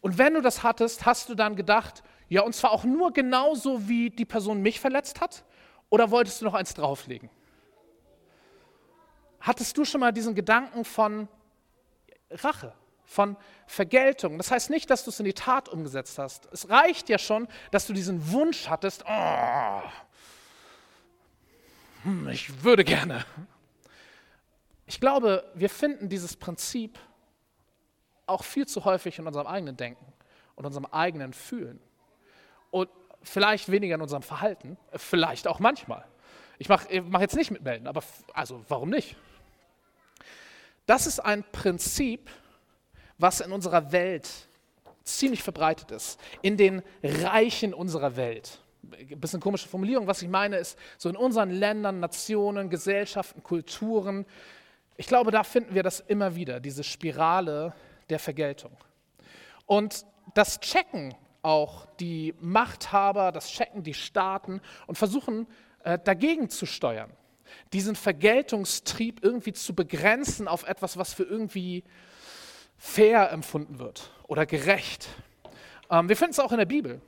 Und 0.00 0.18
wenn 0.18 0.34
du 0.34 0.40
das 0.40 0.62
hattest, 0.62 1.04
hast 1.04 1.28
du 1.28 1.34
dann 1.34 1.56
gedacht, 1.56 2.02
ja, 2.28 2.42
und 2.42 2.54
zwar 2.54 2.70
auch 2.70 2.84
nur 2.84 3.12
genauso, 3.12 3.88
wie 3.88 4.10
die 4.10 4.24
Person 4.24 4.62
mich 4.62 4.80
verletzt 4.80 5.20
hat? 5.20 5.44
Oder 5.90 6.10
wolltest 6.10 6.40
du 6.40 6.44
noch 6.44 6.54
eins 6.54 6.74
drauflegen? 6.74 7.28
Hattest 9.40 9.76
du 9.76 9.84
schon 9.84 10.00
mal 10.00 10.12
diesen 10.12 10.34
Gedanken 10.34 10.84
von 10.84 11.28
Rache? 12.30 12.72
Von 13.10 13.36
Vergeltung. 13.66 14.38
Das 14.38 14.52
heißt 14.52 14.70
nicht, 14.70 14.88
dass 14.88 15.02
du 15.02 15.10
es 15.10 15.18
in 15.18 15.24
die 15.24 15.32
Tat 15.32 15.68
umgesetzt 15.68 16.16
hast. 16.16 16.48
Es 16.52 16.68
reicht 16.68 17.08
ja 17.08 17.18
schon, 17.18 17.48
dass 17.72 17.88
du 17.88 17.92
diesen 17.92 18.30
Wunsch 18.30 18.68
hattest, 18.68 19.04
oh, 19.04 19.82
hm, 22.04 22.28
ich 22.28 22.62
würde 22.62 22.84
gerne. 22.84 23.24
Ich 24.86 25.00
glaube, 25.00 25.44
wir 25.54 25.68
finden 25.68 26.08
dieses 26.08 26.36
Prinzip 26.36 27.00
auch 28.26 28.44
viel 28.44 28.68
zu 28.68 28.84
häufig 28.84 29.18
in 29.18 29.26
unserem 29.26 29.48
eigenen 29.48 29.76
Denken 29.76 30.12
und 30.54 30.64
unserem 30.64 30.86
eigenen 30.86 31.32
Fühlen. 31.32 31.80
Und 32.70 32.88
vielleicht 33.24 33.72
weniger 33.72 33.96
in 33.96 34.02
unserem 34.02 34.22
Verhalten, 34.22 34.78
vielleicht 34.94 35.48
auch 35.48 35.58
manchmal. 35.58 36.04
Ich 36.58 36.68
mache 36.68 37.02
mach 37.02 37.20
jetzt 37.20 37.34
nicht 37.34 37.50
mitmelden, 37.50 37.88
aber 37.88 38.04
also 38.34 38.64
warum 38.68 38.90
nicht? 38.90 39.16
Das 40.86 41.08
ist 41.08 41.18
ein 41.18 41.42
Prinzip, 41.50 42.30
was 43.20 43.40
in 43.40 43.52
unserer 43.52 43.92
Welt 43.92 44.28
ziemlich 45.04 45.42
verbreitet 45.42 45.90
ist, 45.90 46.20
in 46.42 46.56
den 46.56 46.82
Reichen 47.02 47.74
unserer 47.74 48.16
Welt. 48.16 48.60
Ein 48.92 49.20
bisschen 49.20 49.40
komische 49.40 49.68
Formulierung, 49.68 50.06
was 50.06 50.22
ich 50.22 50.28
meine, 50.28 50.56
ist 50.56 50.78
so 50.98 51.08
in 51.08 51.16
unseren 51.16 51.50
Ländern, 51.50 52.00
Nationen, 52.00 52.70
Gesellschaften, 52.70 53.42
Kulturen. 53.42 54.24
Ich 54.96 55.06
glaube, 55.06 55.30
da 55.30 55.44
finden 55.44 55.74
wir 55.74 55.82
das 55.82 56.00
immer 56.00 56.34
wieder, 56.34 56.60
diese 56.60 56.84
Spirale 56.84 57.74
der 58.08 58.18
Vergeltung. 58.18 58.72
Und 59.66 60.04
das 60.34 60.60
checken 60.60 61.14
auch 61.42 61.86
die 62.00 62.34
Machthaber, 62.40 63.32
das 63.32 63.50
checken 63.50 63.82
die 63.82 63.94
Staaten 63.94 64.60
und 64.86 64.96
versuchen 64.96 65.46
äh, 65.84 65.98
dagegen 66.02 66.50
zu 66.50 66.66
steuern. 66.66 67.10
Diesen 67.72 67.96
Vergeltungstrieb 67.96 69.24
irgendwie 69.24 69.52
zu 69.52 69.74
begrenzen 69.74 70.48
auf 70.48 70.66
etwas, 70.68 70.96
was 70.96 71.14
für 71.14 71.24
irgendwie 71.24 71.84
fair 72.80 73.30
empfunden 73.30 73.78
wird 73.78 74.10
oder 74.26 74.46
gerecht. 74.46 75.06
Ähm, 75.90 76.08
wir 76.08 76.16
finden 76.16 76.32
es 76.32 76.40
auch 76.40 76.50
in 76.50 76.58
der 76.58 76.64
Bibel. 76.64 77.02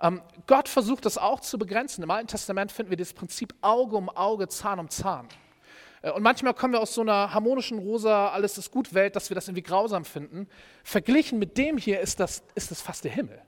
Ähm, 0.00 0.22
Gott 0.46 0.68
versucht 0.68 1.04
das 1.04 1.18
auch 1.18 1.40
zu 1.40 1.58
begrenzen. 1.58 2.02
Im 2.02 2.10
Alten 2.10 2.28
Testament 2.28 2.72
finden 2.72 2.90
wir 2.90 2.96
das 2.96 3.12
Prinzip 3.12 3.54
Auge 3.60 3.96
um 3.96 4.08
Auge, 4.08 4.48
Zahn 4.48 4.80
um 4.80 4.88
Zahn. 4.88 5.28
Äh, 6.00 6.12
und 6.12 6.22
manchmal 6.22 6.54
kommen 6.54 6.72
wir 6.72 6.80
aus 6.80 6.94
so 6.94 7.02
einer 7.02 7.32
harmonischen 7.34 7.78
rosa, 7.78 8.30
alles 8.30 8.56
ist 8.56 8.70
gut 8.70 8.94
Welt, 8.94 9.14
dass 9.14 9.28
wir 9.28 9.34
das 9.34 9.48
irgendwie 9.48 9.62
grausam 9.62 10.06
finden. 10.06 10.48
Verglichen 10.82 11.38
mit 11.38 11.58
dem 11.58 11.76
hier 11.76 12.00
ist 12.00 12.18
das, 12.18 12.42
ist 12.54 12.70
das 12.70 12.80
fast 12.80 13.04
der 13.04 13.12
Himmel. 13.12 13.40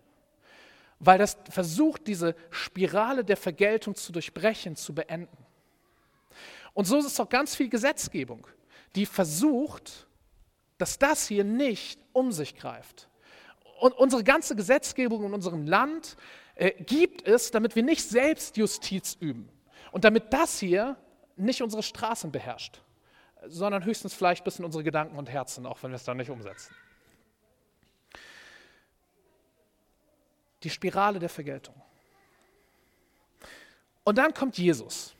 Weil 0.98 1.16
das 1.16 1.38
versucht, 1.48 2.06
diese 2.06 2.36
Spirale 2.50 3.24
der 3.24 3.38
Vergeltung 3.38 3.94
zu 3.94 4.12
durchbrechen, 4.12 4.76
zu 4.76 4.94
beenden. 4.94 5.38
Und 6.74 6.84
so 6.84 6.98
ist 6.98 7.06
es 7.06 7.18
auch 7.18 7.28
ganz 7.30 7.56
viel 7.56 7.70
Gesetzgebung, 7.70 8.46
die 8.94 9.06
versucht, 9.06 10.06
dass 10.78 10.98
das 10.98 11.26
hier 11.26 11.44
nicht 11.44 12.00
um 12.12 12.32
sich 12.32 12.56
greift. 12.56 13.08
Und 13.80 13.92
unsere 13.94 14.24
ganze 14.24 14.56
Gesetzgebung 14.56 15.24
in 15.24 15.34
unserem 15.34 15.66
Land 15.66 16.16
äh, 16.54 16.72
gibt 16.84 17.26
es, 17.26 17.50
damit 17.50 17.76
wir 17.76 17.82
nicht 17.82 18.02
Selbstjustiz 18.08 19.16
üben 19.20 19.48
und 19.92 20.04
damit 20.04 20.32
das 20.32 20.58
hier 20.58 20.96
nicht 21.36 21.62
unsere 21.62 21.82
Straßen 21.82 22.30
beherrscht, 22.30 22.80
sondern 23.46 23.84
höchstens 23.84 24.14
vielleicht 24.14 24.42
ein 24.42 24.44
bisschen 24.44 24.64
unsere 24.64 24.84
Gedanken 24.84 25.18
und 25.18 25.28
Herzen, 25.28 25.66
auch 25.66 25.82
wenn 25.82 25.90
wir 25.90 25.96
es 25.96 26.04
dann 26.04 26.16
nicht 26.16 26.30
umsetzen. 26.30 26.74
Die 30.62 30.70
Spirale 30.70 31.18
der 31.18 31.28
Vergeltung. 31.28 31.74
Und 34.04 34.18
dann 34.18 34.32
kommt 34.32 34.56
Jesus. 34.56 35.14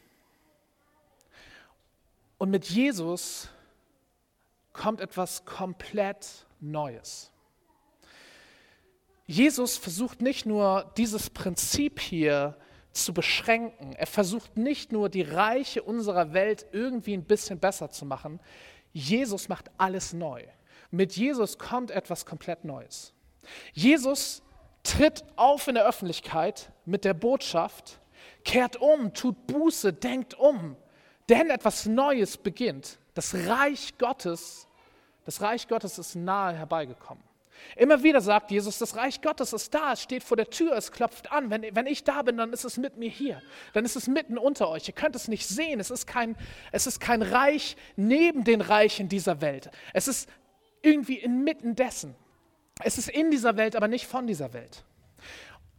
Und 2.38 2.50
mit 2.50 2.66
Jesus 2.66 3.48
kommt 4.74 5.00
etwas 5.00 5.46
komplett 5.46 6.46
Neues. 6.60 7.30
Jesus 9.26 9.78
versucht 9.78 10.20
nicht 10.20 10.44
nur 10.44 10.92
dieses 10.98 11.30
Prinzip 11.30 11.98
hier 11.98 12.58
zu 12.92 13.14
beschränken, 13.14 13.94
er 13.94 14.06
versucht 14.06 14.58
nicht 14.58 14.92
nur 14.92 15.08
die 15.08 15.22
Reiche 15.22 15.82
unserer 15.82 16.34
Welt 16.34 16.66
irgendwie 16.72 17.14
ein 17.14 17.24
bisschen 17.24 17.58
besser 17.58 17.90
zu 17.90 18.04
machen, 18.04 18.38
Jesus 18.92 19.48
macht 19.48 19.70
alles 19.78 20.12
neu. 20.12 20.44
Mit 20.90 21.16
Jesus 21.16 21.58
kommt 21.58 21.90
etwas 21.90 22.26
komplett 22.26 22.64
Neues. 22.64 23.12
Jesus 23.72 24.42
tritt 24.82 25.24
auf 25.36 25.66
in 25.66 25.74
der 25.74 25.86
Öffentlichkeit 25.86 26.70
mit 26.84 27.04
der 27.04 27.14
Botschaft, 27.14 27.98
kehrt 28.44 28.76
um, 28.76 29.12
tut 29.14 29.46
Buße, 29.46 29.92
denkt 29.92 30.34
um, 30.34 30.76
denn 31.28 31.50
etwas 31.50 31.86
Neues 31.86 32.36
beginnt. 32.36 32.98
Das 33.14 33.34
Reich 33.34 33.96
Gottes, 33.98 34.66
das 35.24 35.40
Reich 35.40 35.68
Gottes 35.68 35.98
ist 35.98 36.14
nahe 36.14 36.54
herbeigekommen. 36.54 37.22
Immer 37.76 38.02
wieder 38.02 38.20
sagt 38.20 38.50
Jesus, 38.50 38.78
das 38.78 38.96
Reich 38.96 39.20
Gottes 39.22 39.52
ist 39.52 39.72
da, 39.74 39.92
es 39.92 40.02
steht 40.02 40.22
vor 40.22 40.36
der 40.36 40.50
Tür, 40.50 40.76
es 40.76 40.92
klopft 40.92 41.32
an. 41.32 41.50
Wenn, 41.50 41.64
wenn 41.74 41.86
ich 41.86 42.04
da 42.04 42.22
bin, 42.22 42.36
dann 42.36 42.52
ist 42.52 42.64
es 42.64 42.76
mit 42.76 42.96
mir 42.96 43.08
hier. 43.08 43.42
Dann 43.72 43.84
ist 43.84 43.96
es 43.96 44.06
mitten 44.06 44.38
unter 44.38 44.68
euch. 44.68 44.86
Ihr 44.88 44.94
könnt 44.94 45.16
es 45.16 45.28
nicht 45.28 45.46
sehen. 45.46 45.80
Es 45.80 45.90
ist 45.90 46.06
kein, 46.06 46.36
es 46.72 46.86
ist 46.86 47.00
kein 47.00 47.22
Reich 47.22 47.76
neben 47.96 48.44
den 48.44 48.60
Reichen 48.60 49.08
dieser 49.08 49.40
Welt. 49.40 49.70
Es 49.92 50.08
ist 50.08 50.28
irgendwie 50.82 51.18
inmitten 51.18 51.74
dessen. 51.74 52.14
Es 52.82 52.98
ist 52.98 53.08
in 53.08 53.30
dieser 53.30 53.56
Welt, 53.56 53.76
aber 53.76 53.88
nicht 53.88 54.06
von 54.06 54.26
dieser 54.26 54.52
Welt. 54.52 54.84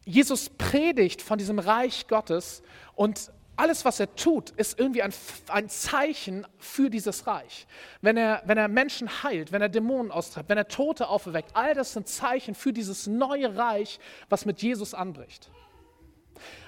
Jesus 0.04 0.50
predigt 0.50 1.20
von 1.20 1.38
diesem 1.38 1.58
Reich 1.58 2.06
Gottes 2.08 2.62
und 2.94 3.32
alles, 3.56 3.84
was 3.84 4.00
er 4.00 4.14
tut, 4.14 4.50
ist 4.50 4.78
irgendwie 4.78 5.02
ein, 5.02 5.12
ein, 5.48 5.68
Zeichen 5.68 6.46
für 6.58 6.90
dieses 6.90 7.26
Reich. 7.26 7.66
Wenn 8.02 8.16
er, 8.16 8.42
wenn 8.44 8.58
er 8.58 8.68
Menschen 8.68 9.22
heilt, 9.22 9.52
wenn 9.52 9.62
er 9.62 9.68
Dämonen 9.68 10.12
austreibt, 10.12 10.48
wenn 10.48 10.58
er 10.58 10.68
Tote 10.68 11.08
auferweckt, 11.08 11.50
all 11.54 11.74
das 11.74 11.92
sind 11.92 12.06
Zeichen 12.06 12.54
für 12.54 12.72
dieses 12.72 13.06
neue 13.06 13.56
Reich, 13.56 13.98
was 14.28 14.44
mit 14.44 14.62
Jesus 14.62 14.94
anbricht. 14.94 15.50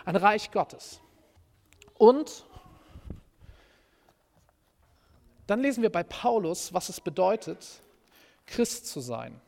Ein 0.05 0.17
Reich 0.17 0.51
Gottes. 0.51 1.01
Und 1.95 2.47
dann 5.47 5.61
lesen 5.61 5.83
wir 5.83 5.91
bei 5.91 6.03
Paulus, 6.03 6.73
was 6.73 6.89
es 6.89 7.01
bedeutet, 7.01 7.67
Christ 8.47 8.87
zu 8.87 9.01
sein 9.01 9.41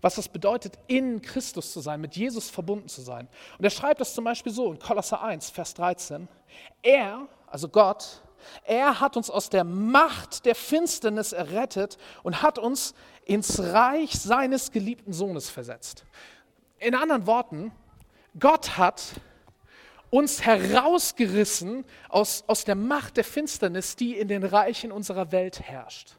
was 0.00 0.18
es 0.18 0.28
bedeutet, 0.28 0.78
in 0.86 1.22
Christus 1.22 1.72
zu 1.72 1.80
sein, 1.80 2.00
mit 2.00 2.16
Jesus 2.16 2.50
verbunden 2.50 2.88
zu 2.88 3.02
sein. 3.02 3.28
Und 3.58 3.64
er 3.64 3.70
schreibt 3.70 4.00
das 4.00 4.14
zum 4.14 4.24
Beispiel 4.24 4.52
so 4.52 4.72
in 4.72 4.78
Kolosser 4.78 5.22
1, 5.22 5.50
Vers 5.50 5.74
13. 5.74 6.28
Er, 6.82 7.26
also 7.46 7.68
Gott, 7.68 8.22
er 8.64 9.00
hat 9.00 9.16
uns 9.16 9.30
aus 9.30 9.50
der 9.50 9.64
Macht 9.64 10.44
der 10.46 10.54
Finsternis 10.54 11.32
errettet 11.32 11.98
und 12.22 12.42
hat 12.42 12.58
uns 12.58 12.94
ins 13.24 13.60
Reich 13.60 14.12
seines 14.12 14.70
geliebten 14.70 15.12
Sohnes 15.12 15.50
versetzt. 15.50 16.04
In 16.78 16.94
anderen 16.94 17.26
Worten, 17.26 17.72
Gott 18.38 18.78
hat 18.78 19.02
uns 20.10 20.44
herausgerissen 20.44 21.84
aus, 22.08 22.44
aus 22.46 22.64
der 22.64 22.76
Macht 22.76 23.16
der 23.16 23.24
Finsternis, 23.24 23.96
die 23.96 24.16
in 24.16 24.28
den 24.28 24.44
Reichen 24.44 24.92
unserer 24.92 25.32
Welt 25.32 25.60
herrscht. 25.60 26.16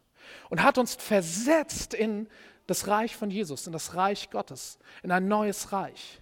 Und 0.49 0.61
hat 0.61 0.77
uns 0.77 0.93
versetzt 0.95 1.93
in 1.93 2.27
das 2.69 2.87
Reich 2.87 3.15
von 3.15 3.31
Jesus, 3.31 3.65
in 3.65 3.73
das 3.73 3.95
Reich 3.95 4.29
Gottes, 4.29 4.77
in 5.01 5.11
ein 5.11 5.27
neues 5.27 5.71
Reich. 5.71 6.21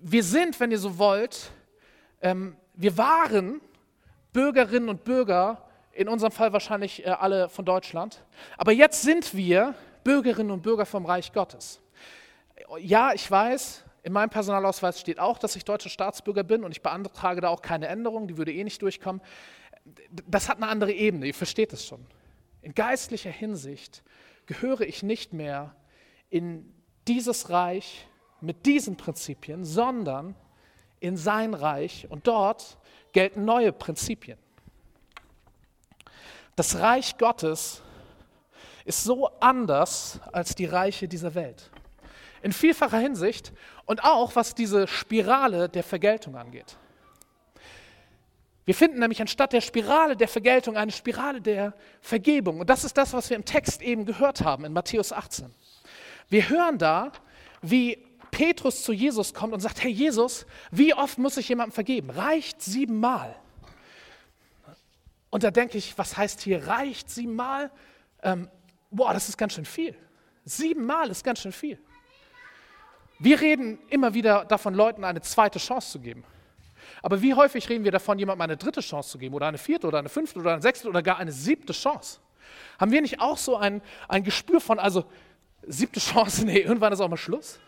Wir 0.00 0.22
sind, 0.22 0.58
wenn 0.60 0.70
ihr 0.70 0.78
so 0.78 0.98
wollt, 0.98 1.50
ähm, 2.22 2.56
wir 2.74 2.96
waren 2.96 3.60
Bürgerinnen 4.32 4.88
und 4.88 5.04
Bürger, 5.04 5.68
in 5.92 6.08
unserem 6.08 6.32
Fall 6.32 6.52
wahrscheinlich 6.52 7.04
äh, 7.04 7.10
alle 7.10 7.48
von 7.48 7.64
Deutschland, 7.64 8.24
aber 8.56 8.72
jetzt 8.72 9.02
sind 9.02 9.34
wir 9.34 9.74
Bürgerinnen 10.02 10.50
und 10.50 10.62
Bürger 10.62 10.86
vom 10.86 11.06
Reich 11.06 11.32
Gottes. 11.32 11.80
Ja, 12.78 13.12
ich 13.12 13.30
weiß, 13.30 13.84
in 14.02 14.12
meinem 14.12 14.30
Personalausweis 14.30 15.00
steht 15.00 15.18
auch, 15.18 15.38
dass 15.38 15.56
ich 15.56 15.64
deutscher 15.64 15.90
Staatsbürger 15.90 16.42
bin 16.42 16.64
und 16.64 16.72
ich 16.72 16.82
beantrage 16.82 17.40
da 17.40 17.48
auch 17.48 17.62
keine 17.62 17.86
Änderung, 17.88 18.28
die 18.28 18.36
würde 18.36 18.52
eh 18.52 18.64
nicht 18.64 18.80
durchkommen. 18.82 19.22
Das 20.26 20.48
hat 20.48 20.56
eine 20.56 20.68
andere 20.68 20.92
Ebene, 20.92 21.26
ihr 21.26 21.34
versteht 21.34 21.72
es 21.72 21.86
schon. 21.86 22.06
In 22.62 22.74
geistlicher 22.74 23.30
Hinsicht 23.30 24.02
gehöre 24.46 24.82
ich 24.82 25.02
nicht 25.02 25.32
mehr 25.32 25.74
in 26.30 26.72
dieses 27.06 27.50
Reich 27.50 28.06
mit 28.40 28.66
diesen 28.66 28.96
Prinzipien, 28.96 29.64
sondern 29.64 30.34
in 31.00 31.16
sein 31.16 31.54
Reich 31.54 32.06
und 32.10 32.26
dort 32.26 32.78
gelten 33.12 33.44
neue 33.44 33.72
Prinzipien. 33.72 34.38
Das 36.56 36.78
Reich 36.78 37.18
Gottes 37.18 37.82
ist 38.84 39.02
so 39.04 39.28
anders 39.40 40.20
als 40.32 40.54
die 40.54 40.66
Reiche 40.66 41.08
dieser 41.08 41.34
Welt. 41.34 41.70
In 42.42 42.52
vielfacher 42.52 42.98
Hinsicht 42.98 43.52
und 43.86 44.04
auch 44.04 44.36
was 44.36 44.54
diese 44.54 44.86
Spirale 44.86 45.68
der 45.68 45.82
Vergeltung 45.82 46.36
angeht. 46.36 46.76
Wir 48.64 48.74
finden 48.74 48.98
nämlich 48.98 49.20
anstatt 49.20 49.52
der 49.52 49.60
Spirale 49.60 50.16
der 50.16 50.28
Vergeltung 50.28 50.76
eine 50.76 50.92
Spirale 50.92 51.40
der 51.40 51.74
Vergebung. 52.00 52.60
Und 52.60 52.70
das 52.70 52.84
ist 52.84 52.96
das, 52.96 53.12
was 53.12 53.28
wir 53.28 53.36
im 53.36 53.44
Text 53.44 53.82
eben 53.82 54.06
gehört 54.06 54.40
haben 54.40 54.64
in 54.64 54.72
Matthäus 54.72 55.12
18. 55.12 55.52
Wir 56.30 56.48
hören 56.48 56.78
da, 56.78 57.12
wie 57.60 57.98
Petrus 58.30 58.82
zu 58.82 58.92
Jesus 58.92 59.34
kommt 59.34 59.52
und 59.52 59.60
sagt, 59.60 59.82
hey 59.82 59.90
Jesus, 59.90 60.46
wie 60.70 60.94
oft 60.94 61.18
muss 61.18 61.36
ich 61.36 61.48
jemandem 61.48 61.72
vergeben? 61.72 62.10
Reicht 62.10 62.62
siebenmal. 62.62 63.36
Und 65.30 65.44
da 65.44 65.50
denke 65.50 65.76
ich, 65.78 65.96
was 65.98 66.16
heißt 66.16 66.40
hier 66.40 66.66
reicht 66.66 67.10
siebenmal? 67.10 67.70
Ähm, 68.22 68.48
boah, 68.90 69.12
das 69.12 69.28
ist 69.28 69.36
ganz 69.36 69.52
schön 69.52 69.64
viel. 69.64 69.94
Siebenmal 70.44 71.10
ist 71.10 71.22
ganz 71.22 71.40
schön 71.40 71.52
viel. 71.52 71.78
Wir 73.18 73.40
reden 73.40 73.78
immer 73.88 74.14
wieder 74.14 74.44
davon, 74.44 74.74
Leuten 74.74 75.04
eine 75.04 75.20
zweite 75.20 75.58
Chance 75.58 75.92
zu 75.92 76.00
geben. 76.00 76.24
Aber 77.04 77.20
wie 77.20 77.34
häufig 77.34 77.68
reden 77.68 77.84
wir 77.84 77.92
davon, 77.92 78.18
jemandem 78.18 78.40
eine 78.40 78.56
dritte 78.56 78.80
Chance 78.80 79.10
zu 79.10 79.18
geben 79.18 79.34
oder 79.34 79.46
eine 79.46 79.58
vierte 79.58 79.86
oder 79.86 79.98
eine 79.98 80.08
fünfte 80.08 80.38
oder 80.38 80.54
eine 80.54 80.62
sechste 80.62 80.88
oder 80.88 81.02
gar 81.02 81.18
eine 81.18 81.32
siebte 81.32 81.74
Chance? 81.74 82.18
Haben 82.80 82.92
wir 82.92 83.02
nicht 83.02 83.20
auch 83.20 83.36
so 83.36 83.58
ein, 83.58 83.82
ein 84.08 84.24
Gespür 84.24 84.58
von, 84.58 84.78
also 84.78 85.04
siebte 85.66 86.00
Chance, 86.00 86.44
nee, 86.46 86.60
irgendwann 86.60 86.94
ist 86.94 87.00
auch 87.00 87.08
mal 87.10 87.18
Schluss? 87.18 87.60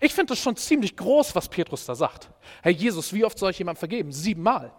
Ich 0.00 0.12
finde 0.12 0.34
das 0.34 0.40
schon 0.40 0.54
ziemlich 0.54 0.94
groß, 0.98 1.34
was 1.34 1.48
Petrus 1.48 1.86
da 1.86 1.94
sagt. 1.94 2.28
Herr 2.60 2.72
Jesus, 2.72 3.10
wie 3.14 3.24
oft 3.24 3.38
soll 3.38 3.52
ich 3.52 3.58
jemandem 3.58 3.78
vergeben? 3.78 4.12
Siebenmal. 4.12 4.70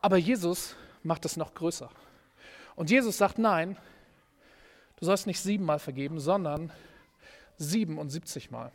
Aber 0.00 0.16
Jesus 0.16 0.74
macht 1.04 1.24
es 1.26 1.36
noch 1.36 1.54
größer. 1.54 1.88
Und 2.74 2.90
Jesus 2.90 3.18
sagt, 3.18 3.38
nein, 3.38 3.76
du 4.96 5.04
sollst 5.04 5.28
nicht 5.28 5.38
siebenmal 5.38 5.78
vergeben, 5.78 6.18
sondern 6.18 6.72
77 7.58 8.50
Mal. 8.50 8.72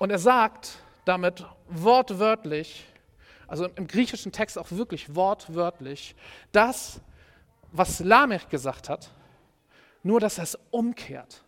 Und 0.00 0.10
er 0.10 0.18
sagt 0.18 0.82
damit 1.10 1.44
wortwörtlich, 1.68 2.86
also 3.48 3.66
im 3.74 3.88
griechischen 3.88 4.30
Text 4.30 4.56
auch 4.56 4.70
wirklich 4.70 5.16
wortwörtlich, 5.16 6.14
das, 6.52 7.00
was 7.72 7.98
Lamech 7.98 8.48
gesagt 8.48 8.88
hat, 8.88 9.10
nur 10.04 10.20
dass 10.20 10.38
er 10.38 10.44
es 10.44 10.56
umkehrt. 10.70 11.42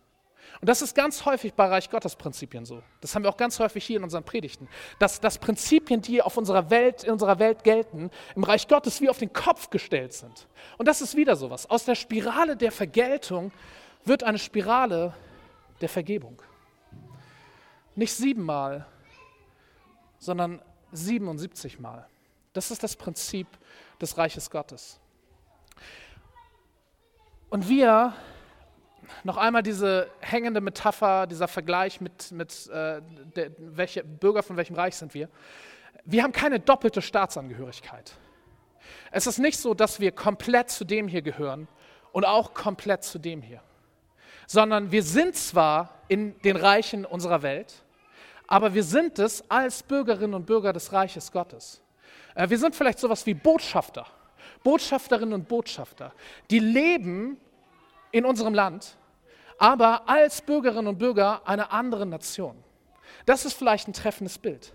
Und 0.59 0.67
das 0.67 0.81
ist 0.81 0.95
ganz 0.95 1.23
häufig 1.25 1.53
bei 1.53 1.65
Reich 1.65 1.89
Gottes 1.89 2.17
Prinzipien 2.17 2.65
so. 2.65 2.83
Das 2.99 3.15
haben 3.15 3.23
wir 3.23 3.29
auch 3.29 3.37
ganz 3.37 3.57
häufig 3.57 3.85
hier 3.85 3.97
in 3.97 4.03
unseren 4.03 4.25
Predigten. 4.25 4.67
Dass, 4.99 5.21
dass 5.21 5.37
Prinzipien, 5.37 6.01
die 6.01 6.21
auf 6.21 6.35
unserer 6.35 6.69
Welt, 6.69 7.05
in 7.05 7.11
unserer 7.11 7.39
Welt 7.39 7.63
gelten, 7.63 8.11
im 8.35 8.43
Reich 8.43 8.67
Gottes 8.67 8.99
wie 8.99 9.09
auf 9.09 9.17
den 9.17 9.31
Kopf 9.31 9.69
gestellt 9.69 10.11
sind. 10.11 10.47
Und 10.77 10.89
das 10.89 11.01
ist 11.01 11.15
wieder 11.15 11.37
sowas. 11.37 11.69
Aus 11.69 11.85
der 11.85 11.95
Spirale 11.95 12.57
der 12.57 12.73
Vergeltung 12.73 13.53
wird 14.03 14.23
eine 14.23 14.39
Spirale 14.39 15.13
der 15.79 15.89
Vergebung. 15.89 16.41
Nicht 17.95 18.13
siebenmal, 18.13 18.87
sondern 20.23 20.61
77 20.93 21.79
Mal. 21.79 22.07
Das 22.53 22.71
ist 22.71 22.81
das 22.83 22.95
Prinzip 22.95 23.47
des 23.99 24.17
Reiches 24.17 24.49
Gottes. 24.49 24.99
Und 27.49 27.67
wir 27.67 28.13
noch 29.23 29.37
einmal 29.37 29.63
diese 29.63 30.09
hängende 30.21 30.61
Metapher, 30.61 31.27
dieser 31.27 31.47
Vergleich 31.47 31.99
mit, 31.99 32.31
mit 32.31 32.67
äh, 32.67 33.01
der, 33.35 33.51
welche 33.57 34.03
Bürger 34.03 34.43
von 34.43 34.55
welchem 34.55 34.75
Reich 34.75 34.95
sind 34.95 35.13
wir. 35.13 35.29
Wir 36.05 36.23
haben 36.23 36.31
keine 36.31 36.59
doppelte 36.59 37.01
Staatsangehörigkeit. 37.01 38.13
Es 39.11 39.27
ist 39.27 39.39
nicht 39.39 39.59
so, 39.59 39.73
dass 39.73 39.99
wir 39.99 40.11
komplett 40.11 40.69
zu 40.69 40.85
dem 40.85 41.07
hier 41.07 41.21
gehören 41.21 41.67
und 42.11 42.25
auch 42.25 42.53
komplett 42.53 43.03
zu 43.03 43.19
dem 43.19 43.41
hier, 43.41 43.61
sondern 44.47 44.91
wir 44.91 45.03
sind 45.03 45.35
zwar 45.35 46.01
in 46.07 46.39
den 46.41 46.55
Reichen 46.55 47.05
unserer 47.05 47.41
Welt, 47.41 47.83
aber 48.47 48.73
wir 48.73 48.83
sind 48.83 49.19
es 49.19 49.49
als 49.49 49.83
Bürgerinnen 49.83 50.33
und 50.33 50.45
Bürger 50.45 50.73
des 50.73 50.91
Reiches 50.91 51.31
Gottes. 51.31 51.81
Äh, 52.35 52.49
wir 52.49 52.57
sind 52.57 52.75
vielleicht 52.75 52.99
sowas 52.99 53.25
wie 53.25 53.33
Botschafter, 53.33 54.05
Botschafterinnen 54.63 55.33
und 55.33 55.47
Botschafter, 55.47 56.13
die 56.49 56.59
leben 56.59 57.37
in 58.11 58.25
unserem 58.25 58.53
Land, 58.53 58.97
aber 59.57 60.07
als 60.09 60.41
Bürgerinnen 60.41 60.87
und 60.87 60.99
Bürger 60.99 61.41
einer 61.47 61.71
anderen 61.71 62.09
Nation. 62.09 62.55
Das 63.25 63.45
ist 63.45 63.53
vielleicht 63.53 63.87
ein 63.87 63.93
treffendes 63.93 64.37
Bild. 64.37 64.73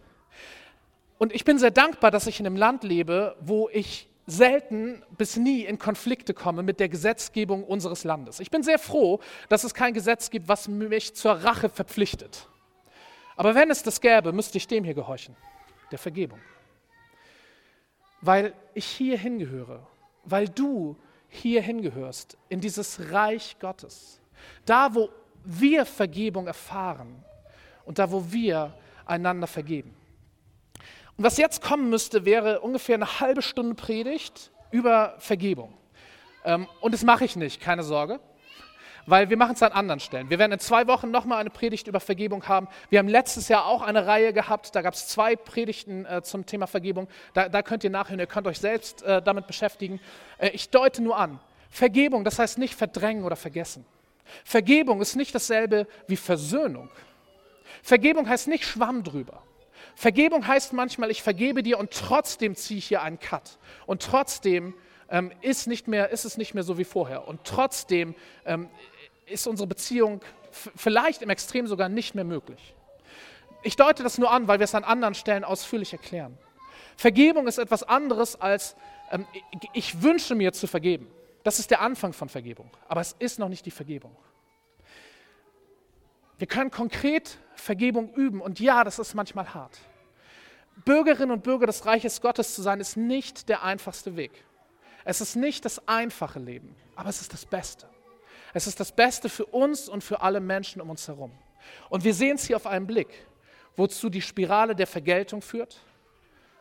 Und 1.19 1.35
ich 1.35 1.45
bin 1.45 1.59
sehr 1.59 1.71
dankbar, 1.71 2.11
dass 2.11 2.27
ich 2.27 2.41
in 2.41 2.47
einem 2.47 2.57
Land 2.57 2.85
lebe, 2.85 3.37
wo 3.41 3.69
ich 3.71 4.09
selten 4.27 5.03
bis 5.17 5.37
nie 5.37 5.63
in 5.63 5.79
Konflikte 5.79 6.35
komme 6.35 6.63
mit 6.63 6.81
der 6.81 6.89
Gesetzgebung 6.89 7.65
unseres 7.65 8.05
Landes. 8.05 8.41
Ich 8.41 8.51
bin 8.51 8.63
sehr 8.63 8.79
froh, 8.79 9.21
dass 9.49 9.65
es 9.65 9.75
kein 9.75 9.95
Gesetz 9.95 10.31
gibt, 10.31 10.49
was 10.49 10.69
mich 10.69 11.15
zur 11.15 11.33
Rache 11.33 11.69
verpflichtet. 11.69 12.47
Aber 13.39 13.55
wenn 13.55 13.71
es 13.71 13.85
das 13.85 14.01
gäbe, 14.01 14.33
müsste 14.33 14.59
ich 14.59 14.67
dem 14.67 14.83
hier 14.83 14.95
gehorchen, 14.95 15.37
der 15.93 15.99
Vergebung. 15.99 16.41
Weil 18.21 18.53
ich 18.75 18.85
hier 18.85 19.17
hingehöre, 19.17 19.87
weil 20.25 20.49
du 20.49 20.97
hier 21.29 21.63
hingehörst, 21.63 22.37
in 22.49 22.61
dieses 22.61 23.13
Reich 23.13 23.57
Gottes. 23.61 24.21
Da, 24.67 24.93
wo 24.93 25.09
wir 25.45 25.87
Vergebung 25.87 26.49
erfahren 26.49 27.23
und 27.85 28.01
da, 28.01 28.11
wo 28.11 28.33
wir 28.33 28.75
einander 29.07 29.47
vergeben. 29.47 29.95
Und 31.17 31.23
was 31.23 31.37
jetzt 31.37 31.63
kommen 31.63 31.91
müsste, 31.91 32.25
wäre 32.25 32.59
ungefähr 32.61 32.97
eine 32.97 33.21
halbe 33.21 33.43
Stunde 33.43 33.77
Predigt 33.77 34.51
über 34.73 35.15
Vergebung. 35.19 35.73
Ähm, 36.45 36.67
und 36.81 36.93
das 36.93 37.05
mache 37.05 37.25
ich 37.25 37.37
nicht, 37.37 37.61
keine 37.61 37.85
Sorge, 37.85 38.19
weil 39.09 39.31
wir 39.31 39.39
machen 39.39 39.55
es 39.55 39.63
an 39.63 39.73
anderen 39.73 40.01
Stellen. 40.01 40.29
Wir 40.29 40.39
werden 40.39 40.53
in 40.53 40.59
zwei 40.59 40.87
Wochen 40.87 41.11
nochmal 41.11 41.39
eine 41.39 41.49
Predigt 41.49 41.89
über 41.89 41.99
Vergebung 41.99 42.47
haben. 42.47 42.69
Wir 42.91 42.99
haben 42.99 43.09
letztes 43.09 43.49
Jahr 43.49 43.67
auch 43.67 43.81
eine 43.81 44.07
Reihe 44.07 44.35
gehabt, 44.35 44.75
da 44.75 44.83
gab 44.83 44.93
es 44.93 45.09
zwei 45.09 45.35
Predigten 45.35 46.05
äh, 46.05 46.23
zum 46.23 46.45
Thema 46.45 46.67
Vergebung. 46.67 47.09
Da, 47.33 47.49
da, 47.49 47.63
könnt 47.63 47.85
ihr 47.85 47.91
nachhören, 47.91 48.21
ihr 48.21 48.27
könnt 48.27 48.47
euch 48.47 48.59
selbst 48.59 49.03
äh, 49.03 49.23
damit 49.23 49.47
beschäftigen. 49.47 49.99
Äh, 50.37 50.51
ich 50.51 50.69
deute 50.69 51.03
nur 51.03 51.17
an, 51.17 51.41
Vergebung, 51.71 52.23
das 52.25 52.39
heißt 52.39 52.59
nicht 52.59 52.75
verdrängen 52.75 53.25
oder 53.25 53.37
vergessen. 53.37 53.87
Vergebung 54.45 55.01
ist 55.01 55.17
nicht 55.17 55.35
dasselbe 55.35 55.87
wie 56.07 56.17
Versöhnung. 56.17 56.91
Vergebung 57.83 58.29
heißt 58.29 58.49
nicht 58.49 58.65
Schwamm 58.65 59.05
drüber. 59.05 59.43
Vergebung 59.95 60.47
heißt 60.47 60.75
manchmal, 60.75 61.11
ich 61.11 61.23
vergebe 61.23 61.63
dir 61.63 61.79
und 61.79 61.93
trotzdem 61.93 62.55
ziehe 62.57 62.79
ich 62.79 62.87
hier 62.87 63.03
einen 63.03 63.19
Cut. 63.19 63.59
Und 63.87 64.03
trotzdem 64.03 64.75
ähm, 65.11 65.33
ist, 65.41 65.67
nicht 65.67 65.89
mehr, 65.89 66.11
ist 66.11 66.25
es 66.25 66.37
nicht 66.37 66.55
mehr 66.55 66.63
so 66.63 66.79
wie 66.79 66.85
vorher. 66.85 67.27
Und 67.27 67.41
trotzdem 67.45 68.15
ähm, 68.45 68.69
ist 69.31 69.47
unsere 69.47 69.67
Beziehung 69.67 70.21
vielleicht 70.51 71.23
im 71.23 71.31
Extrem 71.31 71.67
sogar 71.67 71.89
nicht 71.89 72.15
mehr 72.15 72.25
möglich. 72.25 72.75
Ich 73.63 73.77
deute 73.77 74.03
das 74.03 74.19
nur 74.19 74.31
an, 74.31 74.49
weil 74.49 74.59
wir 74.61 74.65
es 74.65 74.75
an 74.75 74.85
anderen 74.85 75.15
Stellen 75.15 75.45
ausführlich 75.45 75.93
erklären. 75.93 76.39
Vergebung 76.97 77.47
ist 77.47 77.59
etwas 77.59 77.83
anderes 77.83 78.41
als 78.41 78.77
ähm, 79.11 79.27
ich 79.73 80.03
wünsche 80.03 80.35
mir 80.35 80.53
zu 80.53 80.67
vergeben. 80.67 81.09
Das 81.45 81.59
ist 81.59 81.71
der 81.71 81.81
Anfang 81.81 82.13
von 82.13 82.29
Vergebung, 82.29 82.71
aber 82.89 83.01
es 83.01 83.15
ist 83.19 83.39
noch 83.39 83.49
nicht 83.49 83.65
die 83.67 83.71
Vergebung. 83.71 84.15
Wir 86.39 86.47
können 86.47 86.71
konkret 86.71 87.39
Vergebung 87.55 88.13
üben 88.15 88.41
und 88.41 88.61
ja, 88.61 88.85
das 88.85 88.99
ist 88.99 89.15
manchmal 89.15 89.55
hart. 89.55 89.79
Bürgerinnen 90.85 91.33
und 91.33 91.43
Bürger 91.43 91.67
des 91.67 91.87
Reiches 91.87 92.21
Gottes 92.21 92.55
zu 92.55 92.63
sein, 92.63 92.81
ist 92.81 92.97
nicht 92.97 93.49
der 93.49 93.65
einfachste 93.65 94.17
Weg. 94.17 94.31
Es 95.05 95.21
ist 95.21 95.37
nicht 95.37 95.65
das 95.65 95.89
einfache 95.89 96.39
Leben, 96.39 96.75
aber 96.95 97.09
es 97.09 97.21
ist 97.21 97.33
das 97.33 97.47
Beste. 97.47 97.89
Es 98.55 98.67
ist 98.67 98.81
das 98.81 98.93
Beste 98.93 99.29
für 99.29 99.47
uns 99.47 99.89
und 99.89 100.03
für 100.03 100.23
alle 100.23 100.41
Menschen 100.41 100.81
um 100.81 100.91
uns 100.91 101.07
herum. 101.09 101.33
Und 101.91 102.05
wir 102.05 102.15
sehen 102.15 102.37
es 102.37 102.47
hier 102.47 102.57
auf 102.57 102.67
einen 102.67 102.87
Blick, 102.87 103.27
wozu 103.77 104.09
die 104.09 104.23
Spirale 104.23 104.75
der 104.75 104.87
Vergeltung 104.87 105.43
führt, 105.43 105.81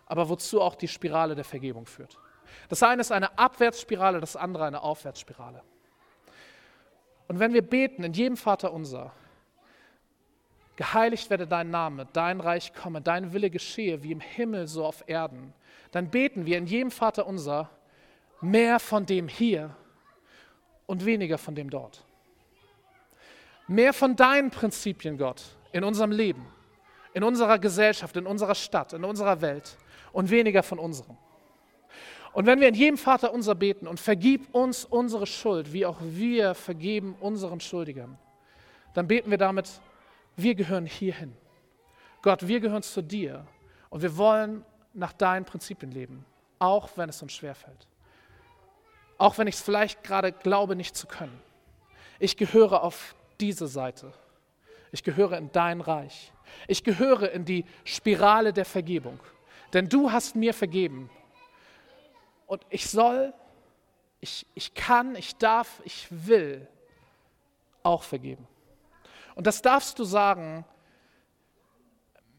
aber 0.05 0.29
wozu 0.29 0.61
auch 0.61 0.75
die 0.75 0.87
Spirale 0.87 1.35
der 1.35 1.45
Vergebung 1.45 1.85
führt. 1.85 2.17
Das 2.69 2.83
eine 2.83 3.01
ist 3.01 3.11
eine 3.11 3.37
Abwärtsspirale, 3.37 4.19
das 4.19 4.35
andere 4.35 4.65
eine 4.65 4.81
Aufwärtsspirale. 4.81 5.61
Und 7.27 7.39
wenn 7.39 7.53
wir 7.53 7.61
beten 7.61 8.03
in 8.03 8.13
jedem 8.13 8.37
Vater 8.37 8.71
unser, 8.73 9.11
geheiligt 10.75 11.29
werde 11.29 11.47
dein 11.47 11.69
Name, 11.69 12.07
dein 12.13 12.39
Reich 12.39 12.73
komme, 12.73 13.01
dein 13.01 13.33
Wille 13.33 13.49
geschehe, 13.49 14.03
wie 14.03 14.11
im 14.11 14.19
Himmel 14.19 14.67
so 14.67 14.85
auf 14.85 15.03
Erden, 15.07 15.53
dann 15.91 16.09
beten 16.09 16.45
wir 16.45 16.57
in 16.57 16.67
jedem 16.67 16.91
Vater 16.91 17.25
unser 17.27 17.69
mehr 18.39 18.79
von 18.79 19.05
dem 19.05 19.27
hier 19.27 19.75
und 20.87 21.05
weniger 21.05 21.37
von 21.37 21.53
dem 21.53 21.69
dort. 21.69 22.03
Mehr 23.67 23.93
von 23.93 24.15
deinen 24.15 24.49
Prinzipien, 24.49 25.17
Gott, 25.17 25.43
in 25.71 25.83
unserem 25.83 26.11
Leben, 26.11 26.47
in 27.13 27.23
unserer 27.23 27.59
Gesellschaft, 27.59 28.15
in 28.17 28.25
unserer 28.25 28.55
Stadt, 28.55 28.93
in 28.93 29.03
unserer 29.03 29.41
Welt 29.41 29.77
und 30.11 30.31
weniger 30.31 30.63
von 30.63 30.79
unserem. 30.79 31.17
Und 32.33 32.45
wenn 32.45 32.61
wir 32.61 32.67
in 32.67 32.75
jedem 32.75 32.97
Vater 32.97 33.33
unser 33.33 33.55
beten 33.55 33.87
und 33.87 33.99
vergib 33.99 34.53
uns 34.53 34.85
unsere 34.85 35.27
Schuld, 35.27 35.73
wie 35.73 35.85
auch 35.85 35.97
wir 36.01 36.53
vergeben 36.53 37.15
unseren 37.19 37.59
Schuldigern, 37.59 38.17
dann 38.93 39.07
beten 39.07 39.29
wir 39.29 39.37
damit, 39.37 39.69
wir 40.35 40.55
gehören 40.55 40.85
hierhin. 40.85 41.33
Gott, 42.21 42.47
wir 42.47 42.59
gehören 42.59 42.83
zu 42.83 43.01
dir 43.01 43.45
und 43.89 44.01
wir 44.01 44.17
wollen 44.17 44.63
nach 44.93 45.13
deinen 45.13 45.45
Prinzipien 45.45 45.91
leben, 45.91 46.25
auch 46.59 46.89
wenn 46.95 47.09
es 47.09 47.21
uns 47.21 47.33
schwerfällt. 47.33 47.87
Auch 49.17 49.37
wenn 49.37 49.47
ich 49.47 49.55
es 49.55 49.61
vielleicht 49.61 50.03
gerade 50.03 50.31
glaube, 50.31 50.75
nicht 50.75 50.95
zu 50.95 51.07
können. 51.07 51.41
Ich 52.19 52.37
gehöre 52.37 52.83
auf 52.83 53.15
diese 53.39 53.67
Seite. 53.67 54.13
Ich 54.91 55.03
gehöre 55.03 55.37
in 55.37 55.51
dein 55.51 55.81
Reich. 55.81 56.31
Ich 56.67 56.83
gehöre 56.83 57.31
in 57.31 57.45
die 57.45 57.65
Spirale 57.83 58.53
der 58.53 58.65
Vergebung. 58.65 59.19
Denn 59.73 59.89
du 59.89 60.11
hast 60.11 60.35
mir 60.35 60.53
vergeben 60.53 61.09
und 62.45 62.65
ich 62.69 62.89
soll, 62.89 63.33
ich, 64.21 64.45
ich 64.55 64.73
kann, 64.73 65.15
ich 65.15 65.35
darf, 65.35 65.81
ich 65.83 66.07
will 66.09 66.67
auch 67.83 68.03
vergeben. 68.03 68.47
Und 69.35 69.45
das 69.45 69.61
darfst 69.61 69.99
du 69.99 70.03
sagen 70.03 70.65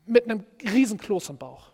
mit 0.07 0.25
einem 0.25 0.45
Riesenkloß 0.63 1.29
im 1.29 1.39
Bauch. 1.39 1.71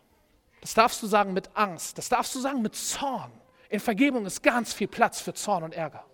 Das 0.60 0.74
darfst 0.74 1.02
du 1.02 1.06
sagen 1.06 1.32
mit 1.32 1.50
Angst. 1.54 1.96
Das 1.96 2.08
darfst 2.08 2.34
du 2.34 2.40
sagen 2.40 2.60
mit 2.60 2.74
Zorn. 2.74 3.32
In 3.74 3.80
Vergebung 3.80 4.24
ist 4.24 4.40
ganz 4.40 4.72
viel 4.72 4.86
Platz 4.86 5.20
für 5.20 5.34
Zorn 5.34 5.64
und 5.64 5.74
Ärger. 5.74 6.04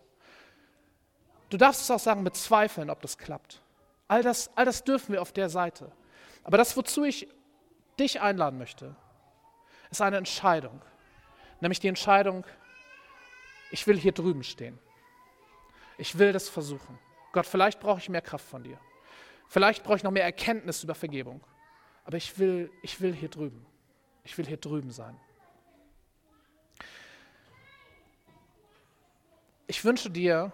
Du 1.50 1.58
darfst 1.58 1.82
es 1.82 1.90
auch 1.90 1.98
sagen 1.98 2.22
mit 2.22 2.34
Zweifeln, 2.34 2.88
ob 2.88 3.02
das 3.02 3.18
klappt. 3.18 3.60
All 4.08 4.22
das, 4.22 4.50
all 4.56 4.64
das 4.64 4.82
dürfen 4.82 5.12
wir 5.12 5.20
auf 5.20 5.32
der 5.32 5.50
Seite. 5.50 5.92
Aber 6.42 6.56
das, 6.56 6.74
wozu 6.74 7.04
ich 7.04 7.28
dich 7.98 8.22
einladen 8.22 8.58
möchte, 8.58 8.96
ist 9.90 10.00
eine 10.00 10.16
Entscheidung. 10.16 10.80
Nämlich 11.60 11.80
die 11.80 11.88
Entscheidung, 11.88 12.46
ich 13.70 13.86
will 13.86 13.98
hier 13.98 14.12
drüben 14.12 14.42
stehen. 14.42 14.78
Ich 15.98 16.18
will 16.18 16.32
das 16.32 16.48
versuchen. 16.48 16.98
Gott, 17.32 17.44
vielleicht 17.44 17.78
brauche 17.78 17.98
ich 17.98 18.08
mehr 18.08 18.22
Kraft 18.22 18.48
von 18.48 18.64
dir. 18.64 18.80
Vielleicht 19.48 19.84
brauche 19.84 19.96
ich 19.96 20.02
noch 20.02 20.12
mehr 20.12 20.24
Erkenntnis 20.24 20.82
über 20.82 20.94
Vergebung. 20.94 21.42
Aber 22.06 22.16
ich 22.16 22.38
will, 22.38 22.72
ich 22.80 23.02
will 23.02 23.12
hier 23.12 23.28
drüben. 23.28 23.66
Ich 24.24 24.38
will 24.38 24.46
hier 24.46 24.56
drüben 24.56 24.90
sein. 24.92 25.20
Ich 29.70 29.84
wünsche 29.84 30.10
dir, 30.10 30.52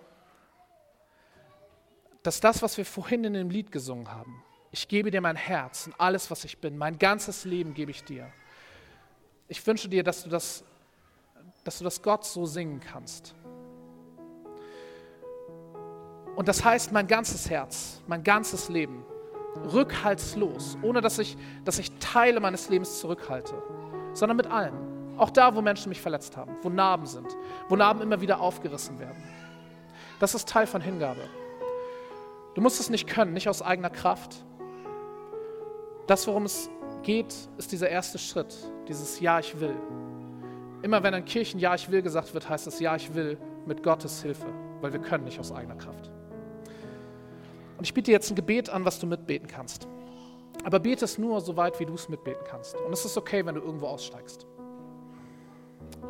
dass 2.23 2.39
das, 2.39 2.61
was 2.61 2.77
wir 2.77 2.85
vorhin 2.85 3.25
in 3.25 3.33
dem 3.33 3.49
Lied 3.49 3.73
gesungen 3.73 4.13
haben, 4.13 4.45
ich 4.71 4.89
gebe 4.89 5.11
dir 5.11 5.23
mein 5.23 5.37
Herz 5.37 5.87
und 5.87 5.99
alles, 5.99 6.31
was 6.31 6.45
ich 6.45 6.59
bin, 6.59 6.77
mein 6.77 6.99
ganzes 6.99 7.47
Leben 7.47 7.73
gebe 7.73 7.91
ich 7.91 8.05
dir. 8.05 8.31
Ich 9.49 9.67
wünsche 9.67 9.89
dir, 9.89 10.05
dass 10.05 10.23
du 10.23 10.29
das, 10.29 10.65
dass 11.65 11.79
du 11.79 11.85
das 11.85 12.03
Gott 12.03 12.27
so 12.27 12.45
singen 12.45 12.79
kannst. 12.81 13.35
Und 16.35 16.47
das 16.47 16.63
heißt, 16.63 16.93
mein 16.93 17.07
ganzes 17.07 17.49
Herz, 17.49 18.03
mein 18.07 18.23
ganzes 18.23 18.69
Leben, 18.69 19.03
rückhaltslos, 19.73 20.77
ohne 20.83 21.01
dass 21.01 21.19
ich, 21.19 21.39
dass 21.65 21.79
ich 21.79 21.91
Teile 22.01 22.39
meines 22.41 22.69
Lebens 22.69 23.01
zurückhalte, 23.01 23.63
sondern 24.13 24.37
mit 24.37 24.47
allem. 24.49 24.96
Auch 25.17 25.31
da, 25.31 25.55
wo 25.55 25.63
Menschen 25.63 25.89
mich 25.89 26.01
verletzt 26.01 26.37
haben, 26.37 26.57
wo 26.63 26.69
Narben 26.69 27.07
sind, 27.07 27.37
wo 27.69 27.77
Narben 27.77 28.03
immer 28.03 28.21
wieder 28.21 28.41
aufgerissen 28.41 28.99
werden. 28.99 29.23
Das 30.21 30.35
ist 30.35 30.49
Teil 30.49 30.67
von 30.67 30.81
Hingabe. 30.81 31.23
Du 32.55 32.61
musst 32.61 32.81
es 32.81 32.91
nicht 32.91 33.07
können, 33.07 33.33
nicht 33.33 33.49
aus 33.49 33.63
eigener 33.63 33.91
Kraft. 33.91 34.37
Das, 36.07 36.27
worum 36.27 36.45
es 36.45 36.71
geht, 37.03 37.35
ist 37.59 37.73
dieser 37.73 37.89
erste 37.89 38.19
Schritt, 38.19 38.55
dieses 38.89 39.21
Ja, 39.21 39.39
ich 39.39 39.61
will. 39.61 39.77
Immer 40.83 41.03
wenn 41.03 41.15
in 41.15 41.25
Kirchen 41.25 41.61
Ja, 41.61 41.75
ich 41.75 41.91
will 41.91 42.03
gesagt 42.03 42.33
wird, 42.33 42.49
heißt 42.49 42.67
es 42.67 42.81
Ja, 42.81 42.97
ich 42.97 43.15
will 43.15 43.39
mit 43.67 43.83
Gottes 43.83 44.23
Hilfe, 44.23 44.47
weil 44.81 44.93
wir 44.93 45.01
können 45.01 45.25
nicht 45.25 45.39
aus 45.39 45.53
eigener 45.53 45.77
Kraft. 45.77 46.11
Und 47.79 47.85
ich 47.85 47.93
biete 47.93 48.07
dir 48.07 48.13
jetzt 48.13 48.31
ein 48.31 48.37
Gebet 48.37 48.71
an, 48.71 48.85
was 48.85 48.99
du 48.99 49.07
mitbeten 49.07 49.49
kannst. 49.49 49.87
Aber 50.65 50.79
bete 50.81 51.05
es 51.05 51.19
nur 51.19 51.41
so 51.41 51.57
weit, 51.57 51.79
wie 51.79 51.87
du 51.87 51.95
es 51.95 52.09
mitbeten 52.09 52.45
kannst. 52.49 52.77
Und 52.77 52.93
es 52.93 53.05
ist 53.05 53.17
okay, 53.17 53.45
wenn 53.45 53.55
du 53.55 53.61
irgendwo 53.61 53.87
aussteigst. 53.87 54.47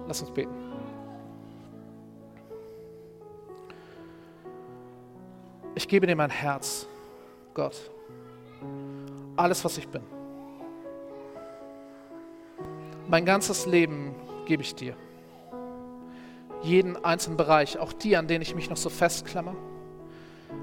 Lass 0.06 0.20
uns 0.20 0.30
beten. 0.30 0.54
Ich 5.74 5.88
gebe 5.88 6.06
dir 6.06 6.16
mein 6.16 6.30
Herz, 6.30 6.86
Gott. 7.52 7.90
Alles, 9.36 9.64
was 9.64 9.76
ich 9.78 9.88
bin. 9.88 10.02
Mein 13.08 13.24
ganzes 13.24 13.66
Leben 13.66 14.14
gebe 14.46 14.62
ich 14.62 14.74
dir. 14.74 14.96
Jeden 16.62 16.96
einzelnen 17.04 17.36
Bereich, 17.36 17.78
auch 17.78 17.92
die, 17.92 18.16
an 18.16 18.26
denen 18.26 18.42
ich 18.42 18.54
mich 18.54 18.70
noch 18.70 18.76
so 18.76 18.88
festklammer. 18.88 19.54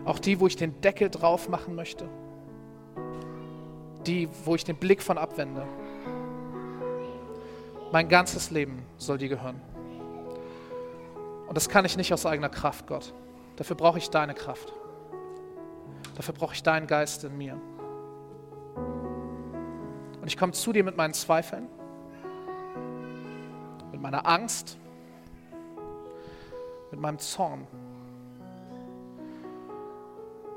Auch 0.05 0.19
die, 0.19 0.39
wo 0.39 0.47
ich 0.47 0.55
den 0.55 0.81
Deckel 0.81 1.09
drauf 1.09 1.47
machen 1.47 1.75
möchte. 1.75 2.09
Die, 4.07 4.27
wo 4.43 4.55
ich 4.55 4.63
den 4.63 4.75
Blick 4.75 5.01
von 5.01 5.17
abwende. 5.17 5.65
Mein 7.93 8.09
ganzes 8.09 8.49
Leben 8.49 8.83
soll 8.97 9.19
dir 9.19 9.29
gehören. 9.29 9.61
Und 11.47 11.55
das 11.55 11.69
kann 11.69 11.85
ich 11.85 11.95
nicht 11.95 12.11
aus 12.11 12.25
eigener 12.25 12.49
Kraft, 12.49 12.87
Gott. 12.87 13.13
Dafür 13.55 13.75
brauche 13.75 13.99
ich 13.99 14.09
deine 14.09 14.33
Kraft. 14.33 14.73
Dafür 16.15 16.33
brauche 16.33 16.55
ich 16.55 16.63
deinen 16.63 16.87
Geist 16.87 17.23
in 17.23 17.37
mir. 17.37 17.53
Und 20.19 20.25
ich 20.25 20.37
komme 20.37 20.53
zu 20.53 20.73
dir 20.73 20.83
mit 20.83 20.97
meinen 20.97 21.13
Zweifeln, 21.13 21.67
mit 23.91 24.01
meiner 24.01 24.27
Angst, 24.27 24.79
mit 26.89 26.99
meinem 26.99 27.19
Zorn, 27.19 27.67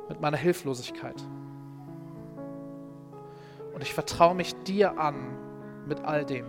mit 0.09 0.23
meiner 0.23 0.39
Hilflosigkeit. 0.39 1.23
Und 3.75 3.83
ich 3.83 3.93
vertraue 3.93 4.35
mich 4.35 4.55
dir 4.63 4.99
an 4.99 5.37
mit 5.87 6.01
all 6.01 6.25
dem. 6.25 6.47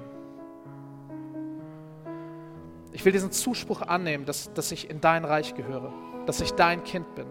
Ich 2.98 3.06
will 3.06 3.12
diesen 3.12 3.32
Zuspruch 3.32 3.84
annehmen, 3.84 4.26
dass, 4.26 4.52
dass 4.54 4.72
ich 4.72 4.90
in 4.90 5.00
dein 5.00 5.24
Reich 5.24 5.54
gehöre, 5.54 5.94
dass 6.26 6.42
ich 6.42 6.54
dein 6.54 6.84
Kind 6.84 7.14
bin. 7.14 7.28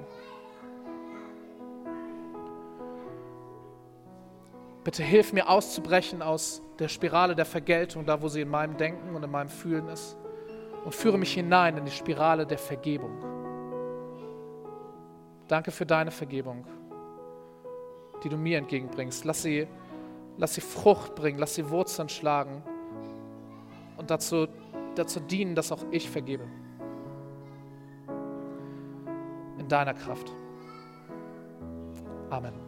Bitte 4.84 5.02
hilf 5.02 5.32
mir 5.32 5.48
auszubrechen 5.48 6.22
aus 6.22 6.62
der 6.78 6.86
Spirale 6.86 7.34
der 7.34 7.46
Vergeltung, 7.46 8.06
da 8.06 8.22
wo 8.22 8.28
sie 8.28 8.42
in 8.42 8.48
meinem 8.48 8.76
Denken 8.76 9.16
und 9.16 9.24
in 9.24 9.30
meinem 9.32 9.48
Fühlen 9.48 9.88
ist, 9.88 10.16
und 10.84 10.94
führe 10.94 11.18
mich 11.18 11.34
hinein 11.34 11.76
in 11.76 11.84
die 11.84 11.90
Spirale 11.90 12.46
der 12.46 12.58
Vergebung. 12.58 13.18
Danke 15.48 15.72
für 15.72 15.84
deine 15.84 16.12
Vergebung, 16.12 16.64
die 18.22 18.28
du 18.28 18.36
mir 18.36 18.58
entgegenbringst. 18.58 19.24
Lass 19.24 19.42
sie, 19.42 19.66
lass 20.36 20.54
sie 20.54 20.60
Frucht 20.60 21.16
bringen, 21.16 21.40
lass 21.40 21.56
sie 21.56 21.68
Wurzeln 21.68 22.08
schlagen 22.08 22.62
und 23.96 24.10
dazu 24.10 24.46
dazu 24.98 25.20
dienen, 25.20 25.54
dass 25.54 25.72
auch 25.72 25.84
ich 25.90 26.10
vergebe. 26.10 26.44
In 29.58 29.68
deiner 29.68 29.94
Kraft. 29.94 30.32
Amen. 32.30 32.65